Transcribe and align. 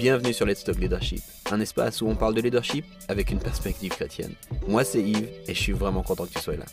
Bienvenue 0.00 0.32
sur 0.32 0.46
Let's 0.46 0.64
Talk 0.64 0.78
Leadership, 0.78 1.20
un 1.52 1.60
espace 1.60 2.00
où 2.00 2.06
on 2.06 2.14
parle 2.14 2.34
de 2.34 2.40
leadership 2.40 2.86
avec 3.08 3.30
une 3.30 3.38
perspective 3.38 3.90
chrétienne. 3.90 4.32
Moi 4.66 4.82
c'est 4.82 5.02
Yves 5.02 5.28
et 5.46 5.52
je 5.52 5.60
suis 5.60 5.74
vraiment 5.74 6.02
content 6.02 6.24
que 6.24 6.32
tu 6.32 6.38
sois 6.38 6.56
là. 6.56 6.64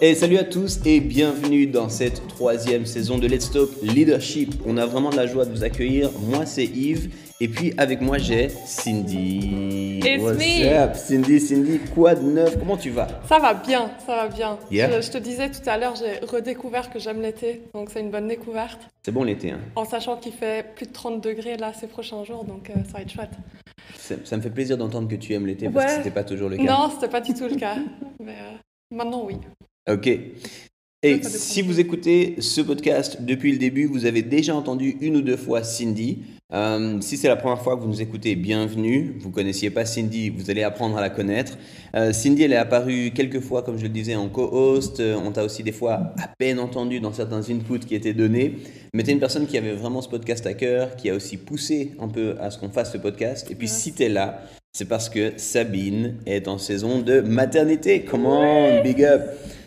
Et 0.00 0.16
salut 0.16 0.38
à 0.38 0.42
tous 0.42 0.80
et 0.84 0.98
bienvenue 0.98 1.68
dans 1.68 1.88
cette 1.88 2.26
troisième 2.26 2.84
saison 2.84 3.18
de 3.18 3.28
Let's 3.28 3.52
Talk 3.52 3.70
Leadership. 3.80 4.54
On 4.66 4.76
a 4.76 4.86
vraiment 4.86 5.10
de 5.10 5.16
la 5.16 5.28
joie 5.28 5.44
de 5.44 5.52
vous 5.52 5.62
accueillir. 5.62 6.10
Moi 6.18 6.46
c'est 6.46 6.64
Yves 6.64 7.10
et 7.40 7.48
puis 7.48 7.72
avec 7.76 8.00
moi 8.00 8.18
j'ai 8.18 8.48
Cindy. 8.48 10.00
It's 10.02 10.22
What's 10.22 10.38
me. 10.38 10.66
up 10.72 10.94
Cindy, 10.96 11.40
Cindy, 11.40 11.78
quoi 11.94 12.14
de 12.14 12.22
neuf 12.22 12.58
Comment 12.58 12.76
tu 12.76 12.90
vas? 12.90 13.06
Ça 13.28 13.38
va 13.38 13.54
bien, 13.54 13.90
ça 14.06 14.16
va 14.16 14.28
bien. 14.28 14.58
Yeah. 14.70 14.90
Je, 15.00 15.06
je 15.06 15.10
te 15.10 15.18
disais 15.18 15.50
tout 15.50 15.60
à 15.66 15.78
l'heure, 15.78 15.94
j'ai 15.96 16.24
redécouvert 16.26 16.90
que 16.90 16.98
j'aime 16.98 17.20
l'été, 17.22 17.62
donc 17.74 17.90
c'est 17.92 18.00
une 18.00 18.10
bonne 18.10 18.28
découverte. 18.28 18.80
C'est 19.04 19.12
bon 19.12 19.24
l'été, 19.24 19.50
hein 19.52 19.60
En 19.76 19.84
sachant 19.84 20.16
qu'il 20.16 20.32
fait 20.32 20.74
plus 20.74 20.86
de 20.86 20.92
30 20.92 21.22
degrés 21.22 21.56
là 21.56 21.72
ces 21.78 21.86
prochains 21.86 22.24
jours, 22.24 22.44
donc 22.44 22.70
euh, 22.70 22.74
ça 22.86 22.94
va 22.98 23.02
être 23.02 23.12
chouette. 23.12 23.30
ça, 23.96 24.14
ça 24.24 24.36
me 24.36 24.42
fait 24.42 24.50
plaisir 24.50 24.76
d'entendre 24.76 25.08
que 25.08 25.16
tu 25.16 25.32
aimes 25.34 25.46
l'été 25.46 25.68
parce 25.68 25.86
que 25.86 25.90
Ouais. 25.90 25.96
c'était 25.98 26.10
pas 26.14 26.24
toujours 26.24 26.48
le 26.48 26.56
cas. 26.56 26.62
Non, 26.64 26.90
c'était 26.94 27.10
pas 27.10 27.20
du 27.20 27.34
tout 27.34 27.48
le 27.48 27.56
cas, 27.56 27.76
mais 28.24 28.32
euh, 28.32 28.56
maintenant 28.94 29.24
oui. 29.26 29.36
Ok. 29.90 30.08
Et 31.04 31.22
si 31.22 31.62
vous 31.62 31.78
écoutez 31.78 32.34
ce 32.40 32.60
podcast 32.60 33.22
depuis 33.22 33.52
le 33.52 33.58
début, 33.58 33.86
vous 33.86 34.04
avez 34.04 34.22
déjà 34.22 34.54
entendu 34.56 34.96
une 35.00 35.16
ou 35.16 35.22
deux 35.22 35.36
fois 35.36 35.62
Cindy. 35.62 36.18
Euh, 36.54 36.98
si 37.02 37.18
c'est 37.18 37.28
la 37.28 37.36
première 37.36 37.60
fois 37.60 37.76
que 37.76 37.82
vous 37.82 37.88
nous 37.88 38.00
écoutez, 38.00 38.34
bienvenue. 38.34 39.16
Vous 39.20 39.30
connaissiez 39.30 39.68
pas 39.68 39.84
Cindy, 39.84 40.30
vous 40.30 40.50
allez 40.50 40.62
apprendre 40.62 40.96
à 40.96 41.00
la 41.02 41.10
connaître. 41.10 41.58
Euh, 41.94 42.14
Cindy, 42.14 42.44
elle 42.44 42.54
est 42.54 42.56
apparue 42.56 43.10
quelques 43.14 43.40
fois, 43.40 43.62
comme 43.62 43.76
je 43.76 43.82
le 43.82 43.90
disais, 43.90 44.16
en 44.16 44.30
co-host. 44.30 44.98
Euh, 45.00 45.20
On 45.22 45.30
t'a 45.30 45.44
aussi 45.44 45.62
des 45.62 45.72
fois 45.72 46.14
à 46.18 46.28
peine 46.38 46.58
entendu 46.58 47.00
dans 47.00 47.12
certains 47.12 47.42
inputs 47.50 47.80
qui 47.80 47.94
étaient 47.94 48.14
donnés. 48.14 48.54
Mais 48.94 49.02
tu 49.02 49.10
es 49.10 49.12
une 49.12 49.20
personne 49.20 49.46
qui 49.46 49.58
avait 49.58 49.74
vraiment 49.74 50.00
ce 50.00 50.08
podcast 50.08 50.46
à 50.46 50.54
cœur, 50.54 50.96
qui 50.96 51.10
a 51.10 51.14
aussi 51.14 51.36
poussé 51.36 51.92
un 52.00 52.08
peu 52.08 52.36
à 52.40 52.50
ce 52.50 52.56
qu'on 52.56 52.70
fasse 52.70 52.92
ce 52.92 52.98
podcast. 52.98 53.50
Et 53.50 53.54
puis 53.54 53.68
si 53.68 53.92
tu 53.92 54.04
es 54.04 54.08
là, 54.08 54.40
c'est 54.72 54.88
parce 54.88 55.10
que 55.10 55.32
Sabine 55.36 56.16
est 56.24 56.48
en 56.48 56.56
saison 56.56 57.00
de 57.00 57.20
maternité. 57.20 58.04
Come 58.04 58.24
on, 58.24 58.82
big 58.82 59.04
up. 59.04 59.20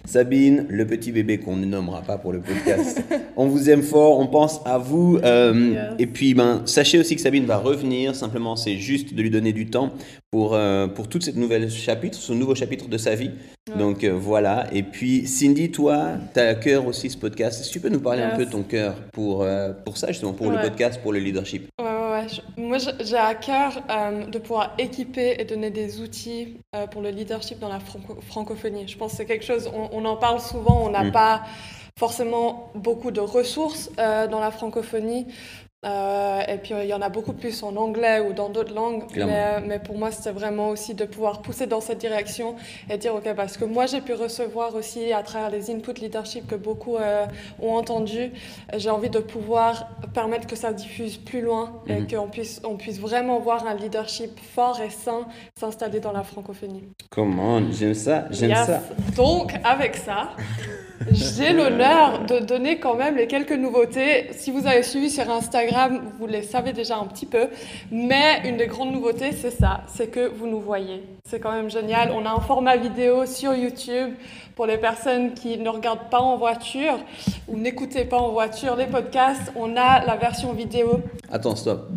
Sabine, 0.06 0.66
le 0.70 0.86
petit 0.86 1.12
bébé 1.12 1.38
qu'on 1.38 1.56
ne 1.56 1.66
nommera 1.66 2.02
pas 2.02 2.18
pour 2.18 2.34
le 2.34 2.40
podcast. 2.42 3.02
on 3.38 3.48
vous 3.48 3.70
aime 3.70 3.82
fort, 3.84 4.20
on 4.20 4.28
pense 4.28 4.62
à 4.66 4.78
vous. 4.78 5.20
euh, 5.24 5.52
Yes. 5.72 5.94
Et 6.00 6.08
puis, 6.08 6.34
ben, 6.34 6.64
sachez 6.66 7.00
aussi 7.00 7.16
que 7.16 7.22
Sabine 7.22 7.46
va 7.46 7.58
revenir. 7.58 8.16
Simplement, 8.16 8.56
c'est 8.56 8.78
juste 8.78 9.14
de 9.14 9.22
lui 9.22 9.30
donner 9.30 9.54
du 9.54 9.68
temps 9.68 9.92
pour, 10.32 10.54
euh, 10.54 10.88
pour 10.88 11.08
toute 11.08 11.24
cette 11.24 11.36
nouvelle 11.38 11.70
chapitre, 11.70 12.18
ce 12.18 12.34
nouveau 12.34 12.56
chapitre 12.56 12.88
de 12.88 12.98
sa 12.98 13.16
vie. 13.16 13.32
Ouais. 13.72 13.78
Donc 13.78 14.04
euh, 14.04 14.12
voilà. 14.14 14.68
Et 14.74 14.84
puis, 14.84 15.28
Cindy, 15.28 15.70
toi, 15.72 16.10
tu 16.34 16.40
as 16.40 16.48
à 16.50 16.56
cœur 16.56 16.88
aussi 16.88 17.10
ce 17.10 17.18
podcast. 17.18 17.62
Est-ce 17.62 17.70
que 17.70 17.74
tu 17.74 17.80
peux 17.80 17.90
nous 17.90 18.00
parler 18.00 18.24
un 18.24 18.36
peu 18.36 18.46
de 18.46 18.52
ton 18.52 18.64
cœur 18.64 18.96
pour, 19.14 19.44
euh, 19.44 19.72
pour 19.86 19.98
ça, 19.98 20.08
justement, 20.08 20.34
pour 20.34 20.50
le 20.52 20.58
podcast, 20.60 21.00
pour 21.02 21.14
le 21.14 21.20
leadership? 21.20 21.68
Ouais, 21.80 21.86
moi, 22.58 22.78
j'ai 23.00 23.18
à 23.18 23.36
cœur 23.36 23.82
euh, 23.90 24.26
de 24.26 24.40
pouvoir 24.40 24.74
équiper 24.78 25.36
et 25.40 25.46
donner 25.46 25.70
des 25.70 26.00
outils 26.02 26.58
euh, 26.76 26.88
pour 26.88 27.02
le 27.02 27.10
leadership 27.10 27.60
dans 27.60 27.70
la 27.70 27.80
franco- 27.80 28.20
francophonie. 28.22 28.88
Je 28.88 28.98
pense 28.98 29.12
que 29.12 29.18
c'est 29.18 29.26
quelque 29.26 29.46
chose, 29.46 29.70
on, 29.74 29.90
on 29.92 30.06
en 30.06 30.18
parle 30.18 30.40
souvent, 30.40 30.82
on 30.86 30.90
n'a 30.92 31.04
Mm. 31.06 31.12
pas 31.12 31.42
forcément 32.00 32.70
beaucoup 32.76 33.12
de 33.12 33.20
ressources 33.20 33.90
euh, 34.00 34.28
dans 34.28 34.40
la 34.40 34.52
francophonie. 34.52 35.28
Euh, 35.84 36.42
et 36.48 36.58
puis 36.58 36.76
il 36.80 36.86
y 36.88 36.94
en 36.94 37.02
a 37.02 37.10
beaucoup 37.10 37.34
plus 37.34 37.64
en 37.64 37.76
anglais 37.76 38.20
ou 38.20 38.34
dans 38.34 38.50
d'autres 38.50 38.74
langues. 38.74 39.08
Clairement. 39.12 39.34
Mais, 39.34 39.62
mais 39.68 39.80
pour 39.80 39.98
moi, 39.98 40.12
c'était 40.12 40.30
vraiment 40.32 40.70
aussi 40.70 40.94
de 40.94 41.06
pouvoir 41.06 41.42
pousser 41.42 41.66
dans 41.66 41.82
cette 41.82 41.98
direction 41.98 42.56
et 42.88 42.98
dire, 42.98 43.16
OK, 43.16 43.28
parce 43.36 43.58
que 43.58 43.66
moi, 43.66 43.88
j'ai 43.88 44.02
pu 44.02 44.14
recevoir 44.14 44.76
aussi 44.76 45.12
à 45.12 45.24
travers 45.24 45.50
les 45.50 45.72
inputs 45.72 46.00
leadership 46.00 46.46
que 46.46 46.54
beaucoup 46.54 46.98
euh, 46.98 47.26
ont 47.59 47.74
entendu, 47.74 48.31
j'ai 48.78 48.92
envie 48.92 49.09
de 49.09 49.18
pouvoir 49.18 49.90
permettre 50.14 50.46
que 50.46 50.56
ça 50.56 50.72
diffuse 50.72 51.18
plus 51.18 51.42
loin 51.42 51.81
et 51.88 51.94
Mhm. 52.02 52.08
qu'on 52.08 52.28
puisse, 52.28 52.62
on 52.63 52.75
puisse 52.78 53.00
vraiment 53.00 53.40
voir 53.40 53.66
un 53.66 53.74
leadership 53.74 54.40
fort 54.53 54.80
et 54.81 54.92
sain 54.92 55.25
s'installer 55.59 56.00
dans 56.00 56.12
la 56.12 56.22
francophonie. 56.24 56.84
Comment 57.09 57.59
J'aime 57.72 57.96
ça, 57.96 58.25
j'aime 58.30 58.52
Yes. 58.52 58.68
ça. 58.68 58.81
Donc, 59.16 59.53
avec 59.63 59.96
ça, 59.96 60.30
j'ai 61.09 61.53
l'honneur 61.53 62.24
de 62.25 62.38
donner 62.38 62.80
quand 62.80 62.94
même 62.94 63.18
les 63.18 63.25
quelques 63.25 63.52
nouveautés. 63.53 64.28
Si 64.34 64.52
vous 64.52 64.68
avez 64.68 64.84
suivi 64.84 65.09
sur 65.09 65.28
Instagram, 65.30 65.71
vous 66.20 66.28
les 66.28 66.44
savez 66.44 66.74
déjà 66.74 66.98
un 66.98 67.06
petit 67.06 67.26
peu. 67.26 67.48
Mais 67.92 68.42
une 68.46 68.58
des 68.58 68.68
grandes 68.68 68.92
nouveautés, 68.92 69.32
c'est 69.32 69.52
ça, 69.52 69.82
c'est 69.88 70.08
que 70.08 70.28
vous 70.28 70.48
nous 70.48 70.59
voyez. 70.59 71.04
C'est 71.26 71.40
quand 71.40 71.52
même 71.52 71.70
génial. 71.70 72.12
On 72.12 72.26
a 72.26 72.32
un 72.32 72.40
format 72.40 72.78
vidéo 72.78 73.26
sur 73.26 73.54
YouTube 73.54 74.14
pour 74.56 74.66
les 74.66 74.78
personnes 74.78 75.34
qui 75.34 75.58
ne 75.58 75.70
regardent 75.70 76.10
pas 76.10 76.20
en 76.20 76.38
voiture 76.38 77.00
ou 77.48 77.58
n'écoutez 77.58 78.06
pas 78.06 78.18
en 78.18 78.30
voiture 78.30 78.76
les 78.76 78.88
podcasts. 78.88 79.52
On 79.56 79.76
a 79.78 80.06
la 80.06 80.16
version 80.16 80.54
vidéo. 80.54 81.02
Attends, 81.31 81.56
stop. 81.56 81.90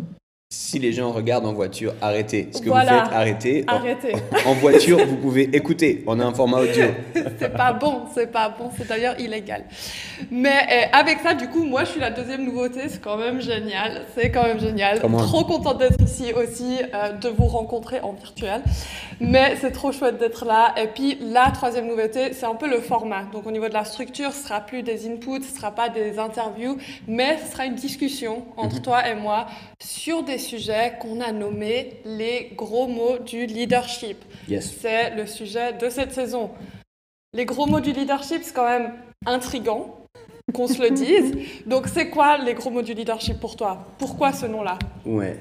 Si 0.49 0.77
les 0.77 0.93
gens 0.93 1.11
regardent 1.11 1.47
en 1.47 1.53
voiture, 1.53 1.95
arrêtez. 2.03 2.49
Ce 2.53 2.61
que 2.61 2.69
Voilà. 2.69 2.99
vous 2.99 3.05
faites, 3.05 3.13
arrêtez. 3.15 3.65
En- 3.67 3.73
Arrêtez. 3.77 4.13
En 4.45 4.53
voiture, 4.53 5.03
vous 5.03 5.17
pouvez 5.17 5.43
écouter. 5.55 6.03
On 6.05 6.19
a 6.19 6.23
un 6.23 6.33
format 6.35 6.59
audio. 6.59 6.85
c'est 7.39 7.51
pas 7.51 7.73
bon, 7.73 8.03
c'est 8.13 8.31
pas 8.31 8.49
bon, 8.49 8.69
c'est 8.77 8.87
d'ailleurs 8.87 9.19
illégal. 9.19 9.63
Mais 10.29 10.49
euh, 10.71 10.85
avec 10.93 11.19
ça, 11.21 11.33
du 11.33 11.47
coup, 11.49 11.63
moi, 11.65 11.83
je 11.83 11.89
suis 11.89 11.99
la 11.99 12.11
deuxième 12.11 12.45
nouveauté, 12.45 12.81
c'est 12.89 13.01
quand 13.01 13.17
même 13.17 13.41
génial, 13.41 14.03
c'est 14.15 14.29
quand 14.29 14.43
même 14.43 14.59
génial. 14.59 14.99
Trop 14.99 15.45
contente 15.45 15.79
d'être 15.79 15.99
ici 15.99 16.31
aussi, 16.33 16.77
euh, 16.93 17.13
de 17.13 17.29
vous 17.29 17.47
rencontrer 17.47 17.99
en 18.01 18.13
virtuel. 18.13 18.61
Mais 19.19 19.55
c'est 19.59 19.71
trop 19.71 19.91
chouette 19.91 20.19
d'être 20.19 20.45
là. 20.45 20.75
Et 20.77 20.85
puis, 20.87 21.17
la 21.21 21.49
troisième 21.51 21.87
nouveauté, 21.87 22.33
c'est 22.33 22.45
un 22.45 22.55
peu 22.55 22.69
le 22.69 22.81
format. 22.81 23.23
Donc, 23.33 23.47
au 23.47 23.51
niveau 23.51 23.67
de 23.67 23.73
la 23.73 23.83
structure, 23.83 24.31
ce 24.31 24.43
sera 24.43 24.61
plus 24.61 24.83
des 24.83 25.07
inputs, 25.07 25.41
ce 25.41 25.55
sera 25.57 25.71
pas 25.71 25.89
des 25.89 26.19
interviews, 26.19 26.77
mais 27.07 27.39
ce 27.43 27.51
sera 27.51 27.65
une 27.65 27.75
discussion 27.75 28.43
entre 28.57 28.79
toi 28.83 29.07
et 29.09 29.15
moi 29.15 29.47
sur 29.79 30.21
des 30.23 30.34
sujets 30.37 30.93
qu'on 30.99 31.21
a 31.21 31.31
nommés 31.31 31.93
les 32.05 32.51
gros 32.55 32.87
mots 32.87 33.17
du 33.19 33.45
leadership. 33.45 34.17
Yes. 34.47 34.75
C'est 34.81 35.15
le 35.15 35.25
sujet 35.27 35.73
de 35.73 35.89
cette 35.89 36.13
saison. 36.13 36.51
Les 37.33 37.45
gros 37.45 37.65
mots 37.65 37.79
du 37.81 37.91
leadership, 37.91 38.41
c'est 38.43 38.53
quand 38.53 38.67
même 38.69 38.93
intrigant 39.25 39.97
qu'on 40.53 40.67
se 40.67 40.81
le 40.81 40.89
dise. 40.91 41.33
Donc, 41.65 41.87
c'est 41.87 42.09
quoi 42.09 42.37
les 42.37 42.53
gros 42.53 42.69
mots 42.69 42.81
du 42.81 42.93
leadership 42.93 43.39
pour 43.39 43.55
toi? 43.55 43.85
Pourquoi 43.97 44.31
ce 44.33 44.45
nom-là? 44.45 44.79
Ouais. 45.05 45.35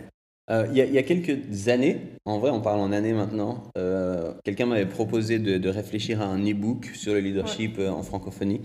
Euh, 0.50 0.66
Il 0.70 0.76
y, 0.76 0.80
a- 0.80 0.84
il 0.84 0.92
y 0.92 0.98
a 0.98 1.02
quelques 1.02 1.68
années, 1.68 2.00
en 2.26 2.38
vrai, 2.38 2.50
on 2.50 2.60
parle 2.60 2.80
en 2.80 2.92
années 2.92 3.12
maintenant, 3.14 3.62
euh, 3.78 4.34
quelqu'un 4.44 4.66
m'avait 4.66 4.84
proposé 4.86 5.38
de, 5.38 5.56
de 5.56 5.68
réfléchir 5.70 6.20
à 6.20 6.26
un 6.26 6.38
e-book 6.44 6.90
sur 6.94 7.14
le 7.14 7.20
leadership 7.20 7.76
euh, 7.78 7.88
en 7.90 8.02
francophonie. 8.02 8.60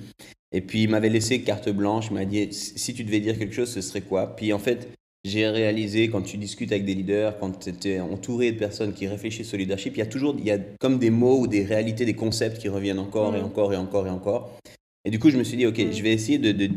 Et 0.52 0.62
puis, 0.62 0.84
il 0.84 0.90
m'avait 0.90 1.10
laissé 1.10 1.42
carte 1.42 1.70
blanche. 1.70 2.08
Il 2.10 2.16
m'a 2.16 2.26
dit 2.26 2.52
si 2.52 2.94
tu 2.94 3.04
devais 3.04 3.20
dire 3.20 3.38
quelque 3.38 3.54
chose, 3.54 3.72
ce 3.72 3.82
serait 3.82 4.02
quoi? 4.02 4.36
Puis, 4.36 4.52
en 4.52 4.60
fait, 4.60 4.90
j'ai 5.24 5.48
réalisé 5.48 6.10
quand 6.10 6.22
tu 6.22 6.38
discutes 6.38 6.72
avec 6.72 6.86
des 6.86 6.96
leaders, 6.96 7.38
quand 7.40 7.60
tu 7.60 7.70
étais 7.70 8.00
entouré 8.00 8.52
de 8.52 8.58
personnes 8.58 8.94
qui 8.94 9.08
réfléchissent 9.08 9.54
au 9.54 9.58
leadership, 9.58 9.96
il 9.96 10.00
y 10.00 10.04
a 10.04 10.06
toujours 10.06 10.36
il 10.38 10.46
y 10.46 10.52
a 10.52 10.58
comme 10.80 10.98
des 10.98 11.10
mots 11.10 11.40
ou 11.42 11.48
des 11.48 11.64
réalités, 11.64 12.06
des 12.06 12.16
concepts 12.16 12.58
qui 12.60 12.70
reviennent 12.70 13.00
encore 13.00 13.36
et 13.36 13.42
encore 13.42 13.74
et 13.74 13.78
encore 13.78 14.08
et 14.08 14.10
encore. 14.10 14.58
Et 15.06 15.12
du 15.12 15.20
coup, 15.20 15.30
je 15.30 15.38
me 15.38 15.44
suis 15.44 15.58
dit, 15.58 15.66
OK, 15.66 15.78
je 15.92 16.04
vais 16.04 16.12
essayer 16.14 16.38
de, 16.38 16.52
de 16.52 16.70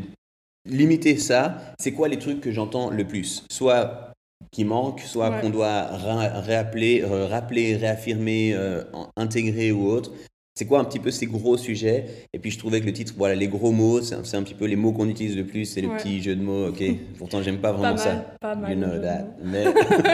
limiter 0.69 1.17
ça. 1.17 1.73
C'est 1.79 1.91
quoi 1.93 2.07
les 2.07 2.17
trucs 2.19 2.41
que 2.41 2.51
j'entends 2.51 2.89
le 2.89 3.05
plus? 3.05 3.43
Soit 3.51 4.11
qui 4.51 4.65
manquent, 4.65 5.01
soit 5.01 5.29
Ouais. 5.29 5.41
qu'on 5.41 5.49
doit 5.49 5.83
ra- 5.83 6.41
réappeler, 6.41 7.01
euh, 7.01 7.25
rappeler, 7.27 7.75
réaffirmer, 7.77 8.53
euh, 8.53 8.83
intégrer 9.15 9.71
ou 9.71 9.87
autre. 9.87 10.11
C'est 10.55 10.65
quoi 10.65 10.79
un 10.79 10.83
petit 10.83 10.99
peu 10.99 11.09
ces 11.09 11.25
gros 11.25 11.57
sujets? 11.57 12.05
Et 12.31 12.37
puis 12.37 12.51
je 12.51 12.59
trouvais 12.59 12.79
que 12.79 12.85
le 12.85 12.93
titre, 12.93 13.15
voilà, 13.17 13.33
les 13.33 13.47
gros 13.47 13.71
mots, 13.71 14.01
c'est 14.03 14.13
un, 14.13 14.43
petit 14.43 14.53
peu 14.53 14.65
les 14.65 14.75
mots 14.75 14.91
qu'on 14.91 15.09
utilise 15.09 15.35
le 15.35 15.47
plus, 15.47 15.65
c'est 15.65 15.81
le 15.81 15.87
Ouais. 15.87 15.97
petit 15.97 16.21
jeu 16.21 16.35
de 16.35 16.43
mots, 16.43 16.67
ok 16.67 16.83
Pourtant, 17.17 17.41
j'aime 17.41 17.57
pas 17.57 17.71
Pas 17.71 17.77
vraiment 17.79 17.95
mal, 17.95 18.03
ça. 18.03 18.35
pas 18.39 18.53
mal. 18.53 18.71
You 18.71 18.77
know 18.77 18.99
that. 19.01 19.25
Mais, 19.43 19.63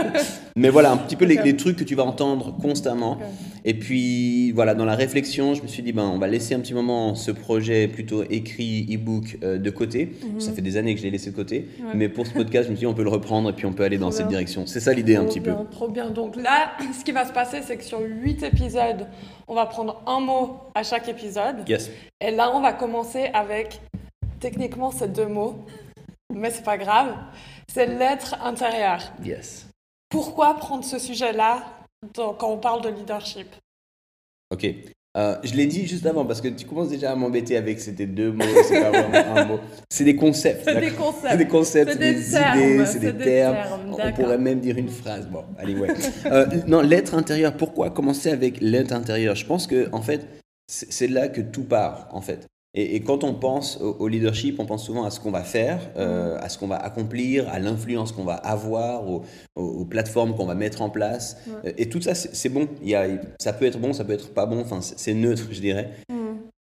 mais 0.56 0.70
voilà, 0.70 0.94
un 0.94 0.98
petit 0.98 1.18
peu 1.18 1.26
les, 1.26 1.58
trucs 1.58 1.76
que 1.76 1.84
tu 1.84 1.94
vas 1.96 2.04
entendre 2.06 2.56
constamment. 2.56 3.18
Et 3.66 3.74
puis 3.74 4.54
voilà, 4.54 4.76
dans 4.76 4.86
la 4.86 4.96
réflexion, 4.96 5.56
je 5.56 5.62
me 5.62 5.68
suis 5.68 5.84
dit, 5.84 5.92
ben, 5.92 6.04
on 6.04 6.20
va 6.20 6.28
laisser 6.28 6.56
un 6.56 6.62
petit 6.62 6.74
moment 6.74 7.16
ce 7.16 7.32
projet 7.32 7.90
plutôt 7.90 8.24
écrit, 8.30 8.88
e-book 8.96 9.40
euh, 9.44 9.58
de 9.58 9.70
côté. 9.70 10.14
Mhm. 10.24 10.40
Ça 10.40 10.54
fait 10.54 10.62
des 10.62 10.78
années 10.78 10.94
que 10.94 11.00
je 11.02 11.06
l'ai 11.06 11.12
laissé 11.12 11.32
de 11.32 11.36
côté. 11.36 11.68
Ouais. 11.80 11.92
Mais 11.96 12.08
pour 12.08 12.26
ce 12.26 12.32
podcast, 12.32 12.68
je 12.68 12.72
me 12.72 12.76
suis 12.78 12.84
dit, 12.86 12.88
on 12.88 12.94
peut 12.94 13.04
le 13.04 13.10
reprendre 13.10 13.50
et 13.50 13.54
puis 13.54 13.66
on 13.66 13.74
peut 13.74 13.84
aller 13.84 13.98
dans 13.98 14.12
cette 14.12 14.30
direction. 14.30 14.66
C'est 14.68 14.80
ça 14.80 14.94
l'idée 14.94 15.18
un 15.18 15.26
petit 15.26 15.42
peu. 15.42 15.52
Trop 15.70 15.90
bien. 15.90 16.10
Donc 16.12 16.38
là, 16.38 16.72
ce 16.98 17.04
qui 17.04 17.12
va 17.12 17.26
se 17.26 17.34
passer, 17.34 17.58
c'est 17.62 17.76
que 17.76 17.84
sur 17.84 18.00
huit 18.00 18.42
épisodes, 18.42 19.06
on 19.50 19.56
va 19.56 19.66
prendre 19.66 20.02
un 20.08 20.20
à 20.76 20.84
chaque 20.84 21.08
épisode. 21.08 21.68
Yes. 21.68 21.90
Et 22.20 22.32
là, 22.32 22.52
on 22.54 22.62
va 22.62 22.74
commencer 22.74 23.30
avec, 23.34 23.82
techniquement, 24.40 24.92
c'est 24.92 25.12
deux 25.12 25.28
mots, 25.28 25.66
mais 26.34 26.52
c'est 26.52 26.64
pas 26.64 26.78
grave. 26.78 27.16
C'est 27.68 27.86
l'être 27.86 28.36
intérieur. 28.42 29.02
Yes. 29.24 29.68
Pourquoi 30.10 30.56
prendre 30.56 30.84
ce 30.84 30.98
sujet-là 31.00 31.64
quand 32.16 32.44
on 32.44 32.58
parle 32.58 32.82
de 32.82 32.90
leadership? 32.90 33.48
Ok. 34.52 34.66
Euh, 35.18 35.36
je 35.44 35.54
l'ai 35.56 35.66
dit 35.66 35.88
juste 35.88 36.06
avant 36.06 36.24
parce 36.24 36.40
que 36.40 36.50
tu 36.50 36.66
commences 36.68 36.90
déjà 36.90 37.12
à 37.12 37.16
m'embêter 37.16 37.58
avec 37.58 37.80
c'était 37.80 38.06
deux 38.06 38.32
mots, 38.32 38.46
c'est 38.68 38.80
pas 38.80 38.92
vraiment 38.92 39.36
un 39.38 39.46
mot. 39.46 39.60
C'est 39.90 40.04
des 40.04 40.16
concepts. 40.16 40.64
C'est 40.66 40.80
des 40.80 40.92
concepts. 40.92 41.28
C'est 41.32 41.38
des 41.38 41.48
concepts, 41.48 41.92
C'est 41.94 41.98
des, 41.98 42.14
des 42.14 42.30
termes, 42.32 42.60
idées, 42.60 42.86
c'est 42.86 43.00
des 43.00 43.14
des 43.14 43.24
termes. 43.24 43.56
termes, 43.56 43.80
On 43.90 44.12
pourrait 44.14 44.38
même 44.38 44.60
dire 44.60 44.78
une 44.78 44.90
phrase. 44.90 45.28
Bon, 45.28 45.46
allez, 45.58 45.76
ouais. 45.76 45.90
Euh, 46.28 46.46
non, 46.68 46.82
l'être 46.82 47.16
intérieur. 47.16 47.58
Pourquoi 47.58 47.90
commencer 47.90 48.30
avec 48.30 48.62
l'être 48.62 48.92
intérieur? 48.94 49.34
Je 49.36 49.46
pense 49.48 49.66
que 49.66 49.90
en 49.94 50.02
fait, 50.02 50.28
c'est 50.68 51.08
là 51.08 51.28
que 51.28 51.42
tout 51.42 51.64
part. 51.64 52.08
En 52.12 52.22
fait, 52.22 52.46
Et, 52.76 53.02
quand 53.02 53.24
on 53.24 53.34
pense 53.34 53.78
au, 53.82 54.08
leadership, 54.08 54.60
on 54.60 54.66
pense 54.66 54.86
souvent 54.86 55.04
à 55.04 55.10
ce 55.10 55.20
qu'on 55.20 55.32
va 55.32 55.44
faire, 55.44 55.90
euh, 55.98 56.38
à 56.40 56.50
ce 56.50 56.58
qu'on 56.60 56.68
va 56.68 56.76
accomplir, 56.76 57.50
à 57.50 57.58
l'influence 57.60 58.12
qu'on 58.12 58.24
va 58.24 58.36
avoir, 58.36 59.06
aux, 59.56 59.86
plateformes 59.86 60.36
qu'on 60.36 60.46
va 60.46 60.56
mettre 60.56 60.82
en 60.82 60.90
place. 60.90 61.38
Et 61.78 61.90
tout 61.90 62.02
ça, 62.02 62.14
c'est 62.14 62.50
bon. 62.50 62.68
Il 62.84 62.90
y 62.90 62.96
a, 62.96 63.08
ça 63.40 63.54
peut 63.54 63.66
être 63.66 63.80
bon, 63.80 63.94
ça 63.94 64.04
peut 64.04 64.14
être 64.14 64.34
pas 64.34 64.46
bon. 64.46 64.62
Enfin, 64.62 64.82
c'est 64.82 65.16
neutre, 65.16 65.48
je 65.52 65.62
dirais. 65.62 65.90
Mm. 66.10 66.20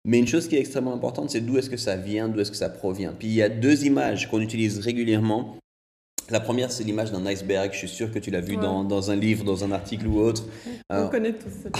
Mais 0.04 0.18
une 0.18 0.26
chose 0.26 0.48
qui 0.48 0.56
est 0.56 0.60
extrêmement 0.60 0.94
importante, 0.94 1.30
c'est 1.30 1.40
d'où 1.40 1.58
est-ce 1.58 1.68
que 1.68 1.76
ça 1.76 1.96
vient, 1.96 2.28
d'où 2.28 2.40
est-ce 2.40 2.52
que 2.52 2.56
ça 2.56 2.70
provient. 2.70 3.12
Puis 3.18 3.28
il 3.28 3.34
y 3.34 3.42
a 3.42 3.48
deux 3.48 3.84
images 3.84 4.30
qu'on 4.30 4.40
utilise 4.40 4.78
régulièrement 4.78 5.56
la 6.30 6.40
première, 6.40 6.70
c'est 6.70 6.84
l'image 6.84 7.10
d'un 7.10 7.24
iceberg. 7.26 7.70
Je 7.72 7.78
suis 7.78 7.88
sûr 7.88 8.12
que 8.12 8.18
tu 8.18 8.30
l'as 8.30 8.40
vu 8.40 8.56
dans, 8.56 8.84
dans, 8.84 9.10
un 9.10 9.16
livre, 9.16 9.44
dans 9.44 9.64
un 9.64 9.72
article 9.72 10.06
ou 10.06 10.18
autre. 10.18 10.44
On 10.90 11.08
connaît 11.08 11.32
tous 11.32 11.70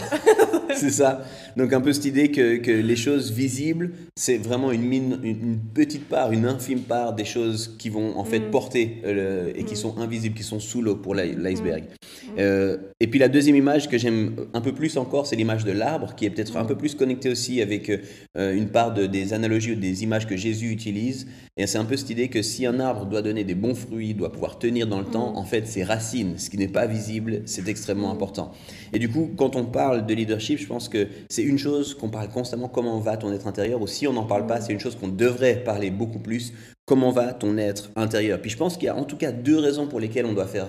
C'est 0.74 0.90
ça. 0.90 1.22
Donc 1.56 1.72
un 1.72 1.80
peu 1.80 1.92
cette 1.92 2.04
idée 2.04 2.30
que, 2.30 2.56
que 2.56 2.70
les 2.70 2.96
choses 2.96 3.30
visibles, 3.32 3.92
c'est 4.16 4.38
vraiment 4.38 4.70
une, 4.70 4.82
mine, 4.82 5.20
une, 5.22 5.58
petite 5.58 6.08
part, 6.08 6.32
une 6.32 6.46
infime 6.46 6.80
part 6.80 7.14
des 7.14 7.24
choses 7.24 7.76
qui 7.78 7.88
vont 7.88 8.16
en 8.18 8.24
fait 8.24 8.40
mm. 8.40 8.50
porter 8.50 9.02
euh, 9.04 9.52
et 9.54 9.64
qui 9.64 9.74
mm. 9.74 9.78
sont 9.78 9.98
invisibles, 9.98 10.36
qui 10.36 10.44
sont 10.44 10.60
sous 10.60 10.82
l'eau 10.82 10.96
pour 10.96 11.14
l'iceberg. 11.14 11.84
Mm. 11.84 12.27
Euh, 12.38 12.76
et 13.00 13.08
puis 13.08 13.18
la 13.18 13.28
deuxième 13.28 13.56
image 13.56 13.88
que 13.88 13.98
j'aime 13.98 14.36
un 14.54 14.60
peu 14.60 14.72
plus 14.72 14.96
encore, 14.96 15.26
c'est 15.26 15.36
l'image 15.36 15.64
de 15.64 15.72
l'arbre, 15.72 16.14
qui 16.14 16.24
est 16.24 16.30
peut-être 16.30 16.56
un 16.56 16.64
peu 16.64 16.76
plus 16.76 16.94
connectée 16.94 17.30
aussi 17.30 17.60
avec 17.60 17.90
euh, 17.90 18.54
une 18.54 18.68
part 18.68 18.94
de, 18.94 19.06
des 19.06 19.32
analogies 19.32 19.72
ou 19.72 19.76
des 19.76 20.04
images 20.04 20.26
que 20.26 20.36
Jésus 20.36 20.70
utilise. 20.70 21.26
Et 21.56 21.66
c'est 21.66 21.78
un 21.78 21.84
peu 21.84 21.96
cette 21.96 22.10
idée 22.10 22.28
que 22.28 22.42
si 22.42 22.66
un 22.66 22.78
arbre 22.78 23.06
doit 23.06 23.22
donner 23.22 23.42
des 23.42 23.56
bons 23.56 23.74
fruits, 23.74 24.14
doit 24.14 24.30
pouvoir 24.30 24.58
tenir 24.58 24.86
dans 24.86 25.00
le 25.00 25.06
temps, 25.06 25.32
mm. 25.32 25.36
en 25.36 25.44
fait, 25.44 25.66
ses 25.66 25.82
racines, 25.82 26.38
ce 26.38 26.48
qui 26.50 26.58
n'est 26.58 26.68
pas 26.68 26.86
visible, 26.86 27.42
c'est 27.46 27.68
extrêmement 27.68 28.12
important. 28.12 28.52
Et 28.92 28.98
du 28.98 29.08
coup, 29.08 29.30
quand 29.36 29.56
on 29.56 29.64
parle 29.64 30.06
de 30.06 30.14
leadership, 30.14 30.58
je 30.58 30.66
pense 30.66 30.88
que 30.88 31.08
c'est 31.28 31.42
une 31.42 31.58
chose 31.58 31.94
qu'on 31.94 32.08
parle 32.08 32.28
constamment, 32.28 32.68
comment 32.68 32.98
va 33.00 33.16
ton 33.16 33.32
être 33.32 33.48
intérieur, 33.48 33.82
ou 33.82 33.86
si 33.88 34.06
on 34.06 34.12
n'en 34.12 34.24
parle 34.24 34.46
pas, 34.46 34.60
c'est 34.60 34.72
une 34.72 34.80
chose 34.80 34.96
qu'on 34.96 35.08
devrait 35.08 35.64
parler 35.64 35.90
beaucoup 35.90 36.20
plus, 36.20 36.52
comment 36.86 37.10
va 37.10 37.32
ton 37.32 37.58
être 37.58 37.90
intérieur. 37.96 38.40
Puis 38.40 38.50
je 38.50 38.56
pense 38.56 38.76
qu'il 38.76 38.86
y 38.86 38.88
a 38.88 38.96
en 38.96 39.04
tout 39.04 39.16
cas 39.16 39.32
deux 39.32 39.58
raisons 39.58 39.88
pour 39.88 39.98
lesquelles 39.98 40.26
on 40.26 40.32
doit 40.32 40.46
faire 40.46 40.68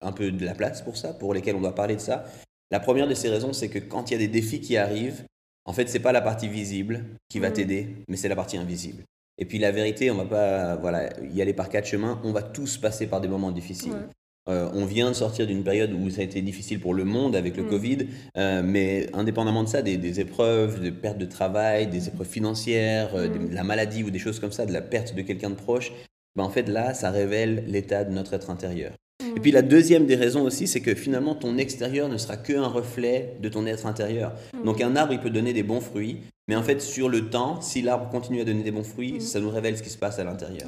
un 0.00 0.12
peu 0.12 0.30
de 0.30 0.44
la 0.44 0.54
place 0.54 0.82
pour 0.82 0.96
ça, 0.96 1.12
pour 1.12 1.34
lesquelles 1.34 1.56
on 1.56 1.60
doit 1.60 1.74
parler 1.74 1.96
de 1.96 2.00
ça. 2.00 2.24
La 2.70 2.80
première 2.80 3.06
de 3.06 3.14
ces 3.14 3.28
raisons, 3.28 3.52
c'est 3.52 3.68
que 3.68 3.78
quand 3.78 4.10
il 4.10 4.14
y 4.14 4.16
a 4.16 4.18
des 4.18 4.28
défis 4.28 4.60
qui 4.60 4.76
arrivent, 4.76 5.24
en 5.64 5.72
fait, 5.72 5.88
c'est 5.88 6.00
pas 6.00 6.12
la 6.12 6.20
partie 6.20 6.48
visible 6.48 7.04
qui 7.28 7.38
va 7.38 7.50
mm. 7.50 7.52
t'aider, 7.52 7.96
mais 8.08 8.16
c'est 8.16 8.28
la 8.28 8.36
partie 8.36 8.56
invisible. 8.56 9.02
Et 9.38 9.44
puis 9.44 9.58
la 9.58 9.70
vérité, 9.70 10.10
on 10.10 10.16
va 10.16 10.24
pas 10.24 10.76
voilà, 10.76 11.10
y 11.32 11.42
aller 11.42 11.52
par 11.52 11.68
quatre 11.68 11.86
chemins, 11.86 12.20
on 12.24 12.32
va 12.32 12.42
tous 12.42 12.78
passer 12.78 13.06
par 13.06 13.20
des 13.20 13.28
moments 13.28 13.50
difficiles. 13.50 14.08
Euh, 14.48 14.70
on 14.74 14.84
vient 14.84 15.08
de 15.08 15.14
sortir 15.14 15.46
d'une 15.46 15.64
période 15.64 15.92
où 15.92 16.08
ça 16.08 16.20
a 16.20 16.24
été 16.24 16.40
difficile 16.40 16.78
pour 16.78 16.94
le 16.94 17.04
monde 17.04 17.34
avec 17.34 17.56
le 17.56 17.64
mm. 17.64 17.68
Covid, 17.68 17.98
euh, 18.38 18.62
mais 18.64 19.08
indépendamment 19.12 19.64
de 19.64 19.68
ça, 19.68 19.82
des, 19.82 20.20
épreuves 20.20 20.80
de 20.80 20.90
perte 20.90 21.18
de 21.18 21.26
travail, 21.26 21.88
des 21.88 22.08
épreuves 22.08 22.28
financières, 22.28 23.14
euh, 23.16 23.28
de 23.28 23.38
mm. 23.38 23.52
la 23.52 23.64
maladie 23.64 24.04
ou 24.04 24.10
des 24.10 24.20
choses 24.20 24.38
comme 24.38 24.52
ça, 24.52 24.64
de 24.64 24.72
la 24.72 24.82
perte 24.82 25.14
de 25.14 25.22
quelqu'un 25.22 25.50
de 25.50 25.56
proche, 25.56 25.92
ben 26.36 26.44
en 26.44 26.50
fait 26.50 26.68
là, 26.68 26.94
ça 26.94 27.10
révèle 27.10 27.64
l'état 27.66 28.04
de 28.04 28.12
notre 28.12 28.34
être 28.34 28.50
intérieur. 28.50 28.92
Et 29.36 29.40
puis 29.40 29.50
la 29.50 29.60
deuxième 29.60 30.06
des 30.06 30.16
raisons 30.16 30.42
aussi, 30.42 30.66
c'est 30.66 30.80
que 30.80 30.94
finalement 30.94 31.34
ton 31.34 31.58
extérieur 31.58 32.08
ne 32.08 32.16
sera 32.16 32.38
qu'un 32.38 32.66
reflet 32.66 33.36
de 33.42 33.50
ton 33.50 33.66
être 33.66 33.84
intérieur. 33.84 34.32
Mm. 34.54 34.64
Donc 34.64 34.80
un 34.80 34.96
arbre, 34.96 35.12
il 35.12 35.20
peut 35.20 35.30
donner 35.30 35.52
des 35.52 35.62
bons 35.62 35.82
fruits, 35.82 36.20
mais 36.48 36.56
en 36.56 36.62
fait 36.62 36.80
sur 36.80 37.10
le 37.10 37.28
temps, 37.28 37.60
si 37.60 37.82
l'arbre 37.82 38.08
continue 38.08 38.40
à 38.40 38.44
donner 38.44 38.62
des 38.62 38.70
bons 38.70 38.82
fruits, 38.82 39.14
mm. 39.14 39.20
ça 39.20 39.38
nous 39.38 39.50
révèle 39.50 39.76
ce 39.76 39.82
qui 39.82 39.90
se 39.90 39.98
passe 39.98 40.18
à 40.18 40.24
l'intérieur. 40.24 40.66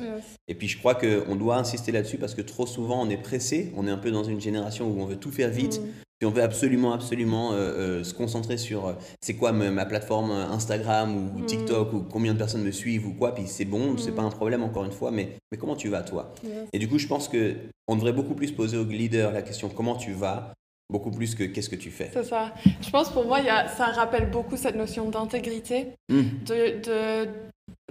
Et 0.49 0.55
puis 0.55 0.69
je 0.69 0.79
crois 0.79 0.95
qu'on 0.95 1.35
doit 1.35 1.57
insister 1.57 1.93
là-dessus 1.93 2.19
parce 2.19 2.35
que 2.35 2.43
trop 2.43 2.67
souvent 2.67 3.03
on 3.03 3.09
est 3.09 3.17
pressé, 3.17 3.73
on 3.75 3.87
est 3.87 3.91
un 3.91 3.97
peu 3.97 4.11
dans 4.11 4.25
une 4.25 4.41
génération 4.41 4.87
où 4.87 5.01
on 5.01 5.07
veut 5.07 5.17
tout 5.17 5.33
faire 5.33 5.49
vite. 5.49 5.81
Mm. 5.81 5.87
Si 6.21 6.27
on 6.27 6.31
veut 6.31 6.43
absolument, 6.43 6.93
absolument 6.93 7.53
euh, 7.53 7.57
euh, 7.57 8.05
se 8.05 8.13
concentrer 8.13 8.59
sur 8.59 8.89
euh, 8.89 8.95
c'est 9.21 9.35
quoi 9.35 9.53
ma, 9.53 9.87
plateforme 9.87 10.33
Instagram 10.33 11.31
ou, 11.37 11.45
TikTok 11.45 11.93
ou 11.93 12.01
combien 12.11 12.33
de 12.35 12.39
personnes 12.39 12.65
me 12.65 12.73
suivent 12.73 13.07
ou 13.07 13.15
quoi, 13.15 13.35
puis 13.35 13.45
c'est 13.47 13.65
bon, 13.65 13.97
c'est 13.97 14.13
pas 14.13 14.23
un 14.23 14.31
problème 14.31 14.65
encore 14.65 14.85
une 14.85 14.91
fois, 14.91 15.13
mais, 15.13 15.37
mais 15.53 15.59
comment 15.59 15.77
tu 15.77 15.89
vas 15.89 16.03
toi? 16.03 16.35
Et 16.73 16.81
du 16.81 16.89
coup, 16.89 16.99
je 16.99 17.07
pense 17.07 17.29
que 17.29 17.55
on 17.87 17.95
devrait 17.95 18.13
beaucoup 18.13 18.35
plus 18.35 18.51
poser 18.51 18.77
aux 18.77 18.85
leaders 18.85 19.31
la 19.31 19.43
question 19.43 19.69
comment 19.69 19.95
tu 19.95 20.13
vas? 20.13 20.53
Beaucoup 20.91 21.11
plus 21.11 21.35
que 21.35 21.45
qu'est-ce 21.45 21.69
que 21.69 21.77
tu 21.77 21.91
fais? 21.91 22.11
C'est 22.13 22.25
ça. 22.25 22.53
Je 22.81 22.91
pense 22.91 23.11
pour 23.11 23.27
moi, 23.27 23.41
y 23.41 23.49
a, 23.49 23.69
ça 23.69 23.87
rappelle 23.87 24.31
beaucoup 24.31 24.57
cette 24.57 24.75
notion 24.75 25.11
d'intégrité. 25.11 25.89
Mmh. 26.09 26.23
De, 26.47 26.81
de, 26.81 27.31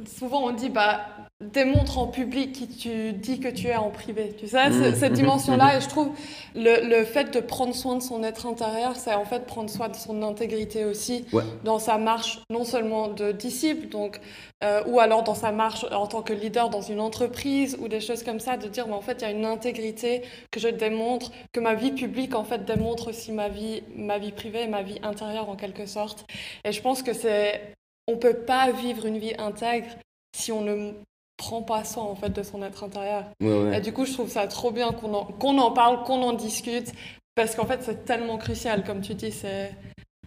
souvent, 0.06 0.44
on 0.44 0.52
dit, 0.52 0.70
bah, 0.70 1.02
démontre 1.40 2.00
en 2.00 2.08
public 2.08 2.52
qui 2.52 2.68
tu 2.68 3.14
dis 3.14 3.40
que 3.40 3.48
tu 3.48 3.68
es 3.68 3.76
en 3.76 3.92
privé. 3.92 4.36
Tu 4.40 4.48
sais, 4.48 4.70
mmh. 4.70 4.96
cette 4.96 5.14
dimension-là, 5.14 5.78
et 5.78 5.82
je 5.82 5.88
trouve 5.88 6.10
le, 6.56 6.88
le, 6.90 7.04
fait 7.06 7.32
de 7.32 7.40
prendre 7.40 7.76
soin 7.76 7.96
de 7.96 8.02
son 8.02 8.24
être 8.24 8.48
intérieur, 8.48 8.96
c'est 8.96 9.14
en 9.14 9.26
fait 9.26 9.46
prendre 9.46 9.70
soin 9.70 9.90
de 9.90 9.96
son 9.96 10.24
intégrité 10.24 10.84
aussi 10.84 11.26
dans 11.64 11.78
sa 11.78 12.00
marche, 12.00 12.42
non 12.50 12.64
seulement 12.64 13.08
de 13.10 13.32
disciple, 13.32 13.88
donc, 13.88 14.20
euh, 14.64 14.82
ou 14.88 15.00
alors 15.00 15.22
dans 15.22 15.36
sa 15.36 15.52
marche 15.52 15.86
en 15.92 16.08
tant 16.08 16.24
que 16.24 16.34
leader 16.34 16.70
dans 16.70 16.82
une 16.82 17.00
entreprise 17.00 17.78
ou 17.80 17.88
des 17.88 18.02
choses 18.02 18.24
comme 18.24 18.40
ça, 18.40 18.58
de 18.58 18.68
dire, 18.68 18.88
mais 18.88 18.96
en 18.96 19.02
fait, 19.02 19.22
il 19.22 19.22
y 19.22 19.26
a 19.26 19.32
une 19.32 19.46
intégrité 19.46 20.24
que 20.50 20.60
je 20.60 20.70
démontre, 20.70 21.32
que 21.54 21.60
ma 21.60 21.76
vie 21.76 21.92
publique, 21.92 22.34
en 22.34 22.44
fait, 22.44 22.66
démontre 22.66 23.10
aussi 23.10 23.32
ma 23.32 23.48
vie, 23.48 23.84
ma 23.96 24.18
vie 24.18 24.32
privée, 24.32 24.66
ma 24.66 24.82
vie 24.82 24.98
intérieure 25.04 25.50
en 25.50 25.56
quelque 25.56 25.86
sorte. 25.86 26.26
Et 26.66 26.72
je 26.72 26.82
pense 26.82 27.04
que 27.04 27.14
c'est 27.14 27.77
on 28.08 28.18
peut 28.18 28.38
pas 28.38 28.72
vivre 28.72 29.06
une 29.06 29.18
vie 29.18 29.34
intègre 29.38 29.88
si 30.36 30.52
on 30.52 30.62
ne 30.62 30.94
prend 31.38 31.62
pas 31.62 31.84
soin 31.84 32.04
en 32.04 32.16
fait 32.16 32.30
de 32.30 32.42
son 32.44 32.64
être 32.64 32.84
intérieur. 32.84 33.26
Et 33.42 33.82
du 33.82 33.94
coup, 33.94 34.06
je 34.06 34.14
trouve 34.14 34.30
ça 34.30 34.48
trop 34.48 34.72
bien 34.72 34.92
qu'on 34.92 35.14
en, 35.14 35.58
en 35.58 35.72
parle, 35.72 36.04
qu'on 36.04 36.22
en 36.24 36.34
discute, 36.34 36.92
parce 37.36 37.56
qu'en 37.56 37.66
fait, 37.66 37.84
c'est 37.84 38.06
tellement 38.06 38.38
crucial, 38.38 38.84
comme 38.84 39.02
tu 39.02 39.14
dis, 39.14 39.32
c'est 39.32 39.74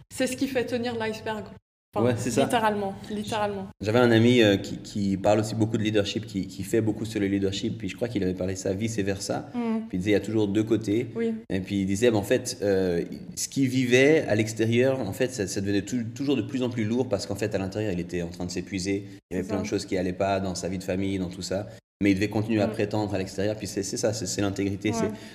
ce 0.09 0.37
qui 0.37 0.47
fait 0.47 0.65
tenir 0.65 0.95
l'iceberg 0.95 1.45
ouais, 1.99 2.13
c'est 2.17 2.31
ça. 2.31 2.43
Littéralement, 2.43 2.93
littéralement. 3.09 3.67
J'avais 3.81 3.99
un 3.99 4.11
ami 4.11 4.41
euh, 4.41 4.57
qui, 4.57 4.77
qui, 4.77 5.17
parle 5.17 5.39
aussi 5.39 5.55
beaucoup 5.55 5.77
de 5.77 5.83
leadership, 5.83 6.25
qui, 6.25 6.47
qui, 6.47 6.63
fait 6.63 6.81
beaucoup 6.81 7.05
sur 7.05 7.19
le 7.19 7.27
leadership, 7.27 7.77
puis 7.77 7.89
je 7.89 7.95
crois 7.95 8.07
qu'il 8.07 8.23
avait 8.23 8.33
parlé 8.33 8.53
de 8.53 8.59
ça 8.59 8.73
vice 8.73 8.97
versa. 8.99 9.49
Mm. 9.53 9.87
Puis 9.89 9.97
il 9.97 9.99
disait 9.99 10.11
il 10.11 10.13
y 10.13 10.17
a 10.17 10.21
toujours 10.21 10.47
deux 10.47 10.63
côtés. 10.63 11.07
Oui. 11.15 11.33
Et 11.49 11.59
puis 11.59 11.81
il 11.81 11.85
disait 11.85 12.09
en 12.09 12.23
fait, 12.23 12.57
euh, 12.61 13.03
ce 13.35 13.47
qu'il 13.47 13.67
vivait 13.67 14.25
à 14.27 14.35
l'extérieur, 14.35 14.99
en 14.99 15.13
fait, 15.13 15.31
ça, 15.31 15.47
ça 15.47 15.61
devenait 15.61 15.83
toujours 15.83 16.35
de 16.35 16.41
plus 16.41 16.63
en 16.63 16.69
plus 16.69 16.85
lourd 16.85 17.09
parce 17.09 17.25
qu'en 17.25 17.35
fait, 17.35 17.53
à 17.55 17.57
l'intérieur, 17.57 17.91
il 17.91 17.99
était 17.99 18.21
en 18.21 18.29
train 18.29 18.45
de 18.45 18.51
s'épuiser. 18.51 19.05
Il 19.29 19.37
y 19.37 19.39
avait 19.39 19.47
plein 19.47 19.61
de 19.61 19.67
choses 19.67 19.85
qui 19.85 19.95
n'allaient 19.95 20.13
pas 20.13 20.39
dans 20.39 20.55
sa 20.55 20.69
vie 20.69 20.77
de 20.77 20.83
famille, 20.83 21.19
dans 21.19 21.29
tout 21.29 21.41
ça 21.41 21.67
mais 22.01 22.11
il 22.11 22.15
devait 22.15 22.29
continuer 22.29 22.61
à 22.61 22.67
mm. 22.67 22.71
prétendre 22.71 23.13
à 23.13 23.17
l'extérieur. 23.17 23.55
Puis 23.55 23.67
c'est 23.67 23.83
ça, 23.83 24.11
c'est 24.11 24.41
l'intégrité. 24.41 24.91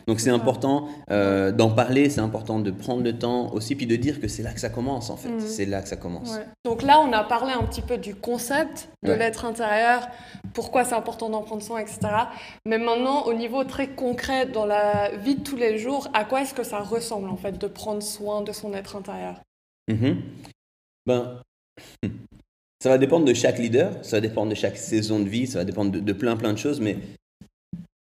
Donc 0.06 0.20
c'est 0.20 0.30
important 0.30 0.88
euh, 1.10 1.52
d'en 1.52 1.70
parler, 1.70 2.10
c'est 2.10 2.20
important 2.20 2.58
de 2.58 2.70
prendre 2.70 3.02
le 3.02 3.18
temps 3.18 3.52
aussi, 3.54 3.74
puis 3.74 3.86
de 3.86 3.96
dire 3.96 4.20
que 4.20 4.28
c'est 4.28 4.42
là 4.42 4.52
que 4.52 4.60
ça 4.60 4.68
commence 4.68 5.08
en 5.08 5.16
fait. 5.16 5.30
Mm. 5.30 5.40
C'est 5.40 5.66
là 5.66 5.80
que 5.80 5.88
ça 5.88 5.96
commence. 5.96 6.38
Donc 6.64 6.82
là, 6.82 7.00
on 7.00 7.12
a 7.12 7.24
parlé 7.24 7.52
un 7.52 7.62
petit 7.62 7.82
peu 7.82 7.96
du 7.96 8.14
concept 8.14 8.88
de 9.04 9.12
l'être 9.12 9.44
intérieur, 9.44 10.08
pourquoi 10.52 10.84
c'est 10.84 10.94
important 10.94 11.30
d'en 11.30 11.42
prendre 11.42 11.62
soin, 11.62 11.80
etc. 11.80 12.00
Mais 12.66 12.78
maintenant, 12.78 13.24
au 13.26 13.34
niveau 13.34 13.62
très 13.64 13.88
concret, 13.88 14.46
dans 14.46 14.66
la 14.66 15.16
vie 15.16 15.36
de 15.36 15.42
tous 15.42 15.56
les 15.56 15.78
jours, 15.78 16.08
à 16.12 16.24
quoi 16.24 16.42
est-ce 16.42 16.54
que 16.54 16.64
ça 16.64 16.80
ressemble 16.80 17.28
en 17.28 17.36
fait 17.36 17.52
de 17.52 17.66
prendre 17.68 18.02
soin 18.02 18.42
de 18.42 18.52
son 18.52 18.74
être 18.74 18.96
intérieur? 18.96 19.40
Mm-hmm. 19.88 20.16
Ben. 21.06 21.40
Ça 22.86 22.90
va 22.90 22.98
dépendre 22.98 23.24
de 23.24 23.34
chaque 23.34 23.58
leader, 23.58 23.92
ça 24.02 24.18
va 24.18 24.20
dépendre 24.20 24.50
de 24.50 24.54
chaque 24.54 24.76
saison 24.76 25.18
de 25.18 25.28
vie, 25.28 25.48
ça 25.48 25.58
va 25.58 25.64
dépendre 25.64 25.90
de, 25.90 26.12
plein 26.12 26.36
plein 26.36 26.52
de 26.52 26.56
choses, 26.56 26.80
mais 26.80 26.96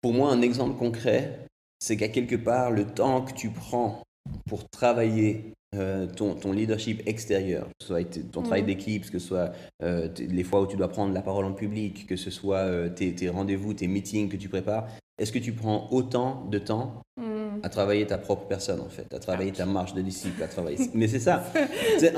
pour 0.02 0.12
moi, 0.12 0.30
un 0.30 0.42
exemple 0.42 0.76
concret, 0.78 1.46
c'est 1.78 1.96
qu'à 1.96 2.08
quelque 2.08 2.36
part, 2.36 2.70
le 2.70 2.84
temps 2.84 3.22
que 3.22 3.32
tu 3.32 3.48
prends 3.48 4.02
pour 4.46 4.68
travailler 4.68 5.54
euh, 5.74 6.06
ton, 6.06 6.34
ton, 6.34 6.52
leadership 6.52 7.00
extérieur, 7.06 7.64
que 7.64 7.72
ce 7.80 7.86
soit 7.86 8.04
ton 8.30 8.42
travail 8.42 8.62
mm. 8.62 8.66
d'équipe, 8.66 9.10
que 9.10 9.18
ce 9.18 9.26
soit 9.26 9.52
euh, 9.82 10.06
les 10.18 10.44
fois 10.44 10.60
où 10.60 10.66
tu 10.66 10.76
dois 10.76 10.88
prendre 10.88 11.14
la 11.14 11.22
parole 11.22 11.46
en 11.46 11.54
public, 11.54 12.06
que 12.06 12.16
ce 12.16 12.30
soit 12.30 12.58
euh, 12.58 12.90
tes, 12.90 13.14
tes 13.14 13.30
rendez-vous, 13.30 13.72
tes 13.72 13.86
meetings 13.86 14.28
que 14.28 14.36
tu 14.36 14.50
prépares, 14.50 14.86
est-ce 15.18 15.32
que 15.32 15.38
tu 15.38 15.52
prends 15.52 15.88
autant 15.90 16.46
de 16.50 16.58
temps 16.58 17.02
mm. 17.16 17.60
à 17.62 17.68
travailler 17.68 18.06
ta 18.06 18.18
propre 18.18 18.46
personne, 18.46 18.80
en 18.80 18.88
fait, 18.88 19.12
à 19.12 19.18
travailler 19.18 19.52
ta 19.52 19.66
marche 19.66 19.94
de 19.94 20.02
disciple, 20.02 20.42
à 20.42 20.48
travailler... 20.48 20.78
Mais 20.94 21.08
c'est 21.08 21.18
ça. 21.18 21.44
C'est 21.98 22.14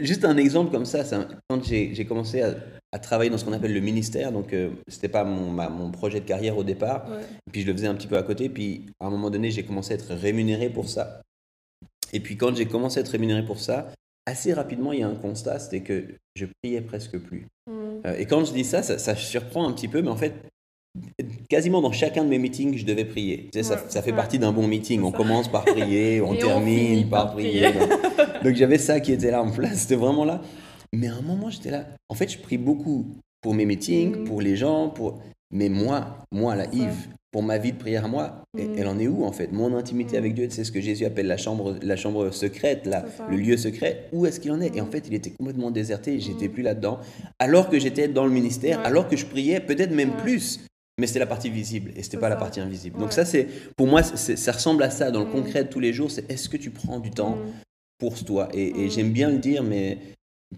juste 0.00 0.24
un 0.24 0.36
exemple 0.36 0.70
comme 0.70 0.86
ça. 0.86 1.04
quand 1.48 1.62
j'ai 1.62 2.06
commencé 2.06 2.42
à, 2.42 2.98
travailler 2.98 3.30
dans 3.30 3.38
ce 3.38 3.44
qu'on 3.44 3.52
appelle 3.52 3.74
le 3.74 3.80
ministère, 3.80 4.32
donc 4.32 4.52
euh, 4.52 4.70
c'était 4.86 5.08
pas 5.08 5.24
mon, 5.24 5.50
mon, 5.50 5.90
projet 5.90 6.20
de 6.20 6.26
carrière 6.26 6.58
au 6.58 6.64
départ, 6.64 7.06
puis 7.50 7.62
je 7.62 7.66
le 7.66 7.72
faisais 7.72 7.86
un 7.86 7.94
petit 7.94 8.06
peu 8.06 8.18
à 8.18 8.22
côté, 8.22 8.48
puis 8.48 8.86
à 9.00 9.06
un 9.06 9.10
moment 9.10 9.30
donné, 9.30 9.50
j'ai 9.50 9.64
commencé 9.64 9.92
à 9.92 9.96
être 9.96 10.14
rémunéré 10.14 10.68
pour 10.68 10.88
ça. 10.88 11.22
Et 12.12 12.20
puis 12.20 12.36
quand 12.36 12.54
j'ai 12.54 12.66
commencé 12.66 12.98
à 12.98 13.00
être 13.00 13.08
rémunéré 13.08 13.44
pour 13.44 13.60
ça, 13.60 13.88
assez 14.26 14.52
rapidement, 14.52 14.92
il 14.92 15.00
y 15.00 15.02
a 15.02 15.08
un 15.08 15.14
constat, 15.14 15.58
c'était 15.58 15.80
que 15.80 16.04
je 16.36 16.46
priais 16.62 16.80
presque 16.80 17.18
plus. 17.18 17.46
Mm. 17.66 17.72
Euh, 18.06 18.16
et 18.18 18.26
quand 18.26 18.44
je 18.44 18.52
dis 18.52 18.64
ça, 18.64 18.82
ça, 18.82 18.98
ça 18.98 19.16
surprend 19.16 19.68
un 19.68 19.72
petit 19.72 19.88
peu, 19.88 20.02
mais 20.02 20.10
en 20.10 20.16
fait, 20.16 20.34
quasiment 21.48 21.80
dans 21.80 21.92
chacun 21.92 22.24
de 22.24 22.28
mes 22.28 22.38
meetings, 22.38 22.76
je 22.76 22.84
devais 22.84 23.04
prier. 23.04 23.50
ça, 23.62 23.76
fait 23.76 24.12
partie 24.12 24.38
d'un 24.38 24.52
bon 24.52 24.66
meeting. 24.66 25.02
On 25.02 25.12
commence 25.12 25.48
par 25.48 25.64
prier, 25.64 26.20
on 26.26 26.34
termine 26.34 27.08
par, 27.08 27.32
prier. 27.32 27.68
Donc, 28.44 28.54
j'avais 28.54 28.78
ça 28.78 29.00
qui 29.00 29.12
était 29.12 29.30
là 29.30 29.42
en 29.42 29.50
place. 29.50 29.80
C'était 29.80 29.96
vraiment 29.96 30.24
là. 30.24 30.42
Mais 30.92 31.08
à 31.08 31.14
un 31.14 31.22
moment, 31.22 31.50
j'étais 31.50 31.70
là. 31.70 31.86
En 32.08 32.14
fait, 32.14 32.30
je 32.30 32.38
prie 32.38 32.58
beaucoup 32.58 33.06
pour 33.40 33.54
mes 33.54 33.64
meetings, 33.64 34.20
mm. 34.20 34.24
pour 34.24 34.40
les 34.40 34.56
gens, 34.56 34.88
pour... 34.88 35.20
Mais 35.54 35.68
moi, 35.68 36.18
moi, 36.30 36.54
la 36.56 36.66
Yves, 36.72 37.08
pour 37.30 37.42
ma 37.42 37.58
vie 37.58 37.72
de 37.72 37.78
prière 37.78 38.04
à 38.04 38.08
moi, 38.08 38.44
mm. 38.54 38.60
elle 38.76 38.86
en 38.86 38.98
est 38.98 39.08
où 39.08 39.24
en 39.24 39.32
fait? 39.32 39.52
Mon 39.52 39.74
intimité 39.74 40.16
avec 40.16 40.34
Dieu, 40.34 40.48
c'est 40.50 40.64
ce 40.64 40.72
que 40.72 40.80
Jésus 40.80 41.04
appelle 41.06 41.26
la 41.26 41.38
chambre, 41.38 41.76
la 41.82 41.96
chambre 41.96 42.30
secrète, 42.30 42.86
là, 42.86 43.04
le 43.30 43.36
lieu 43.36 43.56
secret. 43.56 44.08
Où 44.12 44.26
est-ce 44.26 44.38
qu'il 44.38 44.52
en 44.52 44.60
est? 44.60 44.76
Et 44.76 44.80
en 44.80 44.86
fait, 44.86 45.04
il 45.08 45.14
était 45.14 45.30
complètement 45.30 45.70
déserté, 45.70 46.20
j'étais 46.20 46.48
plus 46.48 46.62
là-dedans. 46.62 47.00
Alors 47.38 47.70
que 47.70 47.78
j'étais 47.78 48.08
dans 48.08 48.26
le 48.26 48.32
ministère, 48.32 48.80
alors 48.80 49.08
que 49.08 49.16
je 49.16 49.26
priais, 49.26 49.60
peut-être 49.60 49.92
même 49.92 50.12
plus. 50.16 50.60
Mais 51.02 51.08
c'était 51.08 51.18
la 51.18 51.26
partie 51.26 51.50
visible 51.50 51.90
et 51.96 52.04
c'était 52.04 52.16
pas 52.16 52.28
la 52.28 52.36
partie 52.36 52.60
invisible. 52.60 52.96
Donc 52.96 53.12
ça, 53.12 53.24
c'est 53.24 53.48
pour 53.76 53.88
moi, 53.88 54.04
ça 54.04 54.52
ressemble 54.52 54.84
à 54.84 54.90
ça 54.90 55.10
dans 55.10 55.24
le 55.24 55.30
concret 55.32 55.64
de 55.64 55.68
tous 55.68 55.80
les 55.80 55.92
jours. 55.92 56.12
C'est 56.12 56.30
est-ce 56.30 56.48
que 56.48 56.56
tu 56.56 56.70
prends 56.70 57.00
du 57.00 57.10
temps 57.10 57.38
pour 57.98 58.22
toi? 58.22 58.48
Et, 58.54 58.84
et 58.84 58.88
j'aime 58.88 59.10
bien 59.10 59.28
le 59.28 59.38
dire, 59.38 59.64
mais 59.64 59.98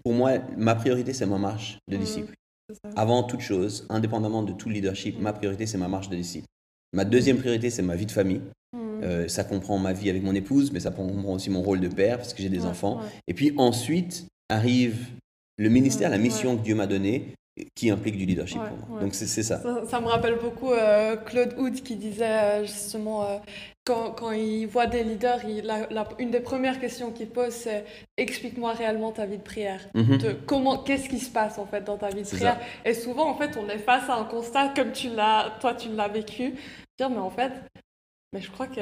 pour 0.02 0.12
moi, 0.12 0.32
ma 0.58 0.74
priorité, 0.74 1.14
c'est 1.14 1.24
ma 1.24 1.38
marche 1.38 1.78
de 1.90 1.96
disciple. 1.96 2.34
Avant 2.94 3.22
toute 3.22 3.40
chose, 3.40 3.86
indépendamment 3.88 4.42
de 4.42 4.52
tout 4.52 4.68
leadership, 4.68 5.18
ma 5.18 5.32
priorité, 5.32 5.64
c'est 5.64 5.78
ma 5.78 5.88
marche 5.88 6.10
de 6.10 6.16
disciple. 6.16 6.46
Ma 6.92 7.06
deuxième 7.06 7.38
priorité, 7.38 7.70
c'est 7.70 7.80
ma 7.80 7.96
vie 7.96 8.04
de 8.04 8.12
famille. 8.12 8.42
Euh, 8.76 9.26
ça 9.28 9.44
comprend 9.44 9.78
ma 9.78 9.94
vie 9.94 10.10
avec 10.10 10.22
mon 10.22 10.34
épouse, 10.34 10.72
mais 10.72 10.80
ça 10.80 10.90
comprend 10.90 11.32
aussi 11.32 11.48
mon 11.48 11.62
rôle 11.62 11.80
de 11.80 11.88
père, 11.88 12.18
parce 12.18 12.34
que 12.34 12.42
j'ai 12.42 12.50
des 12.50 12.66
enfants. 12.66 13.00
Et 13.28 13.32
puis 13.32 13.54
ensuite 13.56 14.26
arrive 14.50 15.06
le 15.56 15.70
ministère, 15.70 16.10
la 16.10 16.18
mission 16.18 16.58
que 16.58 16.62
Dieu 16.62 16.74
m'a 16.74 16.86
donnée, 16.86 17.34
qui 17.74 17.90
implique 17.90 18.16
du 18.16 18.26
leadership 18.26 18.60
pour 18.60 18.88
moi. 18.88 19.00
Donc 19.00 19.14
c'est 19.14 19.26
ça. 19.26 19.60
ça. 19.86 20.00
me 20.00 20.06
rappelle 20.06 20.38
beaucoup 20.40 20.72
euh, 20.72 21.16
Claude 21.16 21.54
Hood 21.56 21.74
qui 21.82 21.94
disait 21.94 22.24
euh, 22.24 22.64
justement, 22.64 23.24
euh, 23.24 23.38
quand, 23.84 24.10
quand, 24.10 24.32
il 24.32 24.66
voit 24.66 24.86
des 24.86 25.04
leaders, 25.04 25.44
il, 25.44 25.72
une 26.18 26.30
des 26.30 26.40
premières 26.40 26.80
questions 26.80 27.12
qu'il 27.12 27.28
pose, 27.28 27.52
c'est 27.52 27.84
explique-moi 28.16 28.72
réellement 28.72 29.12
ta 29.12 29.26
vie 29.26 29.38
de 29.38 29.42
prière. 29.42 29.80
Mhm. 29.94 30.18
de, 30.18 30.32
comment, 30.32 30.78
qu'est-ce 30.78 31.08
qui 31.08 31.20
se 31.20 31.30
passe 31.30 31.58
en 31.58 31.66
fait 31.66 31.82
dans 31.82 31.96
ta 31.96 32.08
vie 32.08 32.22
de 32.22 32.28
prière 32.28 32.58
Et 32.84 32.92
souvent 32.92 33.28
en 33.28 33.36
fait, 33.36 33.56
on 33.56 33.68
est 33.68 33.78
face 33.78 34.08
à 34.10 34.14
un 34.14 34.24
constat 34.24 34.72
comme 34.74 34.90
tu 34.90 35.10
l'as, 35.10 35.56
toi 35.60 35.74
tu 35.74 35.90
l'as 35.90 36.08
vécu, 36.08 36.54
dire 36.98 37.10
mais 37.10 37.18
en 37.18 37.30
fait, 37.30 37.52
mais 38.32 38.40
je 38.40 38.50
crois 38.50 38.66
que 38.66 38.80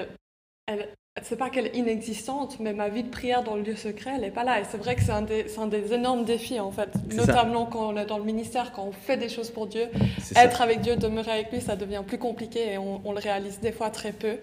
elle, 0.67 0.89
c'est 1.21 1.37
pas 1.37 1.51
qu'elle 1.51 1.67
est 1.67 1.77
inexistante, 1.77 2.59
mais 2.59 2.73
ma 2.73 2.89
vie 2.89 3.03
de 3.03 3.11
prière 3.11 3.43
dans 3.43 3.55
le 3.55 3.63
lieu 3.63 3.77
secret, 3.77 4.13
elle 4.15 4.23
n'est 4.23 4.31
pas 4.31 4.45
là. 4.45 4.61
Et 4.61 4.65
c'est 4.65 4.79
vrai 4.79 4.95
que 4.97 5.03
c'est 5.03 5.13
un, 5.13 5.21
des, 5.21 5.47
un 5.59 5.67
des 5.67 5.93
énormes 5.93 6.25
défis, 6.25 6.59
en 6.59 6.71
fait. 6.71 6.89
Notamment 7.15 7.67
quand 7.67 7.93
on 7.93 7.97
est 7.99 8.07
dans 8.07 8.17
le 8.17 8.25
ministère, 8.25 8.73
quand 8.73 8.85
on 8.85 8.93
fait 8.93 9.19
des 9.19 9.29
choses 9.29 9.51
pour 9.51 9.67
Dieu. 9.67 9.89
Être 10.35 10.63
avec 10.63 10.81
Dieu, 10.81 10.97
demeurer 10.97 11.33
avec 11.33 11.53
lui, 11.53 11.61
ça 11.61 11.77
devient 11.77 12.03
plus 12.07 12.19
compliqué 12.19 12.73
et 12.73 12.79
on, 12.79 13.13
le 13.13 13.19
réalise 13.19 13.61
des 13.61 13.73
fois 13.73 13.91
très 13.91 14.13
peu. 14.13 14.39